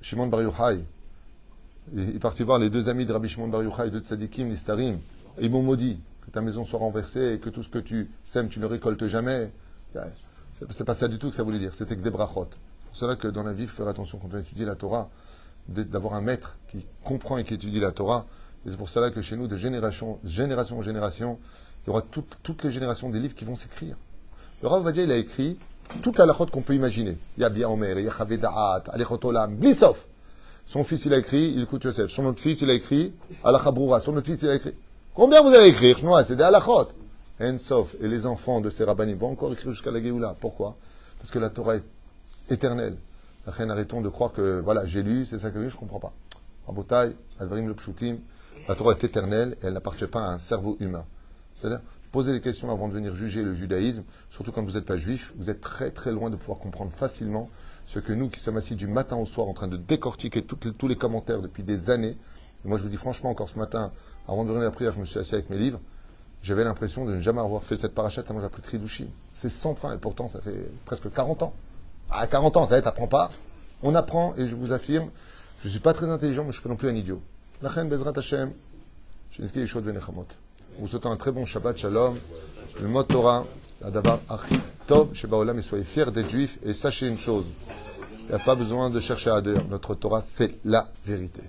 Shimon 0.00 0.26
Bar 0.26 0.42
Yochai, 0.42 0.84
il 1.94 2.16
est 2.16 2.18
parti 2.18 2.42
voir 2.42 2.58
les 2.58 2.70
deux 2.70 2.88
amis 2.88 3.06
de 3.06 3.12
Rabbi 3.12 3.28
Shimon 3.28 3.48
Bar 3.48 3.62
Yochai, 3.62 3.90
deux 3.90 4.00
tzadikim, 4.00 4.48
Nistarim, 4.48 4.98
et 5.38 5.46
ils 5.46 5.50
m'ont 5.50 5.62
maudit. 5.62 6.00
Que 6.24 6.30
ta 6.30 6.40
maison 6.40 6.64
soit 6.64 6.80
renversée 6.80 7.34
et 7.34 7.38
que 7.38 7.48
tout 7.48 7.62
ce 7.62 7.68
que 7.68 7.78
tu 7.78 8.10
sèmes, 8.24 8.48
tu 8.48 8.58
ne 8.58 8.66
récoltes 8.66 9.06
jamais. 9.06 9.52
C'est 10.70 10.84
pas 10.84 10.94
ça 10.94 11.08
du 11.08 11.18
tout 11.18 11.30
que 11.30 11.36
ça 11.36 11.42
voulait 11.42 11.58
dire, 11.58 11.74
c'était 11.74 11.96
que 11.96 12.02
des 12.02 12.10
brachot. 12.10 12.48
C'est 12.92 13.00
cela 13.00 13.16
que 13.16 13.28
dans 13.28 13.42
la 13.42 13.52
vie, 13.52 13.64
il 13.64 13.68
faut 13.68 13.76
faire 13.76 13.88
attention 13.88 14.18
quand 14.18 14.28
on 14.32 14.38
étudie 14.38 14.64
la 14.64 14.74
Torah, 14.74 15.10
d'avoir 15.68 16.14
un 16.14 16.20
maître 16.20 16.56
qui 16.68 16.86
comprend 17.04 17.36
et 17.38 17.44
qui 17.44 17.54
étudie 17.54 17.80
la 17.80 17.92
Torah 17.92 18.26
et 18.66 18.70
c'est 18.70 18.76
pour 18.76 18.88
cela 18.88 19.10
que 19.10 19.22
chez 19.22 19.36
nous, 19.36 19.46
de 19.46 19.56
génération, 19.56 20.18
génération 20.24 20.78
en 20.78 20.82
génération, 20.82 21.38
il 21.84 21.88
y 21.88 21.90
aura 21.90 22.02
toutes 22.02 22.64
les 22.64 22.72
générations 22.72 23.10
des 23.10 23.20
livres 23.20 23.34
qui 23.34 23.44
vont 23.44 23.54
s'écrire. 23.54 23.96
Le 24.60 24.68
Rav 24.68 24.82
Vadia, 24.82 25.04
il 25.04 25.12
a 25.12 25.16
écrit 25.16 25.56
toute 26.02 26.18
la 26.18 26.26
lachot 26.26 26.46
qu'on 26.46 26.62
peut 26.62 26.74
imaginer. 26.74 27.16
Il 27.36 27.42
y 27.42 27.44
a 27.44 27.48
Bia 27.48 27.70
Omer, 27.70 27.96
il 27.96 28.06
y 28.06 28.08
a 28.08 28.12
Chavedaat, 28.12 28.84
Alechot 28.88 29.20
Olam, 29.22 29.54
Blisov. 29.54 29.96
Son 30.66 30.82
fils, 30.82 31.04
il 31.04 31.14
a 31.14 31.18
écrit, 31.18 31.52
il 31.54 31.62
écoute 31.62 31.84
Yosef. 31.84 32.10
Son 32.10 32.26
autre 32.26 32.40
fils, 32.40 32.60
il 32.60 32.70
a 32.70 32.72
écrit, 32.72 33.12
Alachabroura. 33.44 34.00
Son 34.00 34.16
autre 34.16 34.26
fils, 34.26 34.42
il 34.42 34.48
a 34.48 34.56
écrit. 34.56 34.74
Combien 35.14 35.42
vous 35.42 35.54
allez 35.54 35.68
écrire 35.68 35.96
C'est 36.24 36.34
des 36.34 36.42
Alachot. 36.42 36.88
Ensof. 37.40 37.94
Et 38.00 38.08
les 38.08 38.26
enfants 38.26 38.60
de 38.60 38.70
ces 38.70 38.84
rabbinim 38.84 39.16
vont 39.16 39.30
encore 39.30 39.52
écrire 39.52 39.72
jusqu'à 39.72 39.90
la 39.90 40.02
Géoula. 40.02 40.34
Pourquoi? 40.40 40.76
Parce 41.18 41.30
que 41.30 41.38
la 41.38 41.50
Torah 41.50 41.76
est 41.76 41.84
éternelle. 42.50 42.96
Arrêtons 43.46 44.00
de 44.00 44.08
croire 44.08 44.32
que, 44.32 44.60
voilà, 44.60 44.86
j'ai 44.86 45.02
lu, 45.02 45.24
c'est 45.24 45.38
ça 45.38 45.50
que 45.50 45.60
je 45.60 45.74
ne 45.74 45.78
comprends 45.78 46.00
pas. 46.00 46.12
Rabotai, 46.66 47.14
Advarim 47.38 47.72
Pshutim, 47.74 48.18
la 48.68 48.74
Torah 48.74 48.92
est 48.92 49.04
éternelle 49.04 49.56
et 49.62 49.66
elle 49.66 49.74
n'appartient 49.74 50.06
pas 50.06 50.20
à 50.20 50.32
un 50.32 50.38
cerveau 50.38 50.76
humain. 50.80 51.04
C'est-à-dire, 51.54 51.80
poser 52.10 52.32
des 52.32 52.40
questions 52.40 52.70
avant 52.70 52.88
de 52.88 52.94
venir 52.94 53.14
juger 53.14 53.42
le 53.42 53.54
judaïsme, 53.54 54.02
surtout 54.30 54.50
quand 54.50 54.64
vous 54.64 54.72
n'êtes 54.72 54.84
pas 54.84 54.96
juif, 54.96 55.32
vous 55.36 55.48
êtes 55.48 55.60
très 55.60 55.90
très 55.90 56.10
loin 56.10 56.30
de 56.30 56.36
pouvoir 56.36 56.58
comprendre 56.58 56.90
facilement 56.90 57.48
ce 57.86 58.00
que 58.00 58.12
nous 58.12 58.28
qui 58.30 58.40
sommes 58.40 58.56
assis 58.56 58.74
du 58.74 58.88
matin 58.88 59.16
au 59.16 59.26
soir 59.26 59.46
en 59.46 59.52
train 59.52 59.68
de 59.68 59.76
décortiquer 59.76 60.42
tous 60.42 60.88
les 60.88 60.96
commentaires 60.96 61.40
depuis 61.40 61.62
des 61.62 61.90
années. 61.90 62.16
Et 62.64 62.68
moi 62.68 62.78
je 62.78 62.82
vous 62.82 62.88
dis 62.88 62.96
franchement, 62.96 63.30
encore 63.30 63.48
ce 63.48 63.58
matin, 63.58 63.92
avant 64.26 64.44
de 64.44 64.48
venir 64.48 64.64
la 64.64 64.70
prière, 64.72 64.92
je 64.92 64.98
me 64.98 65.04
suis 65.04 65.20
assis 65.20 65.34
avec 65.34 65.50
mes 65.50 65.58
livres 65.58 65.80
j'avais 66.46 66.62
l'impression 66.62 67.04
de 67.04 67.16
ne 67.16 67.20
jamais 67.20 67.40
avoir 67.40 67.64
fait 67.64 67.76
cette 67.76 67.92
parachat 67.92 68.22
tellement 68.22 68.38
j'ai 68.38 68.46
appris 68.46 68.62
Tridouchi. 68.62 69.08
C'est 69.32 69.48
sans 69.48 69.74
fin 69.74 69.92
et 69.92 69.98
pourtant 69.98 70.28
ça 70.28 70.40
fait 70.40 70.70
presque 70.84 71.12
40 71.12 71.42
ans. 71.42 71.52
Ah, 72.08 72.20
à 72.20 72.26
40 72.28 72.56
ans, 72.56 72.66
ça 72.66 72.80
va, 72.80 72.88
apprends 72.88 73.08
pas. 73.08 73.32
On 73.82 73.96
apprend 73.96 74.32
et 74.38 74.46
je 74.46 74.54
vous 74.54 74.70
affirme, 74.70 75.10
je 75.60 75.66
ne 75.66 75.70
suis 75.72 75.80
pas 75.80 75.92
très 75.92 76.08
intelligent, 76.08 76.44
mais 76.44 76.52
je 76.52 76.58
ne 76.58 76.60
suis 76.60 76.62
pas 76.62 76.68
non 76.68 76.76
plus 76.76 76.88
un 76.88 76.94
idiot. 76.94 77.20
La 77.62 77.70
Bezrat 77.70 78.12
Hashem, 78.14 78.52
Shiniski 79.32 79.58
Yeshua 79.58 79.80
Venechamot. 79.80 80.26
Vous 80.78 80.86
souhaitons 80.86 81.10
un 81.10 81.16
très 81.16 81.32
bon 81.32 81.46
Shabbat 81.46 81.76
Shalom, 81.76 82.16
le 82.80 82.86
mot 82.86 83.02
Torah, 83.02 83.44
la 83.80 83.90
Dabar 83.90 84.20
Achitov, 84.28 85.14
Shebaolam, 85.14 85.58
et 85.58 85.62
soyez 85.62 85.84
fiers 85.84 86.12
d'être 86.12 86.30
juifs 86.30 86.58
et 86.62 86.74
sachez 86.74 87.08
une 87.08 87.18
chose. 87.18 87.46
Il 88.20 88.28
n'y 88.28 88.34
a 88.34 88.38
pas 88.38 88.54
besoin 88.54 88.88
de 88.88 89.00
chercher 89.00 89.30
à 89.30 89.36
ailleurs. 89.38 89.66
Notre 89.68 89.96
Torah, 89.96 90.20
c'est 90.20 90.54
la 90.64 90.88
vérité. 91.04 91.42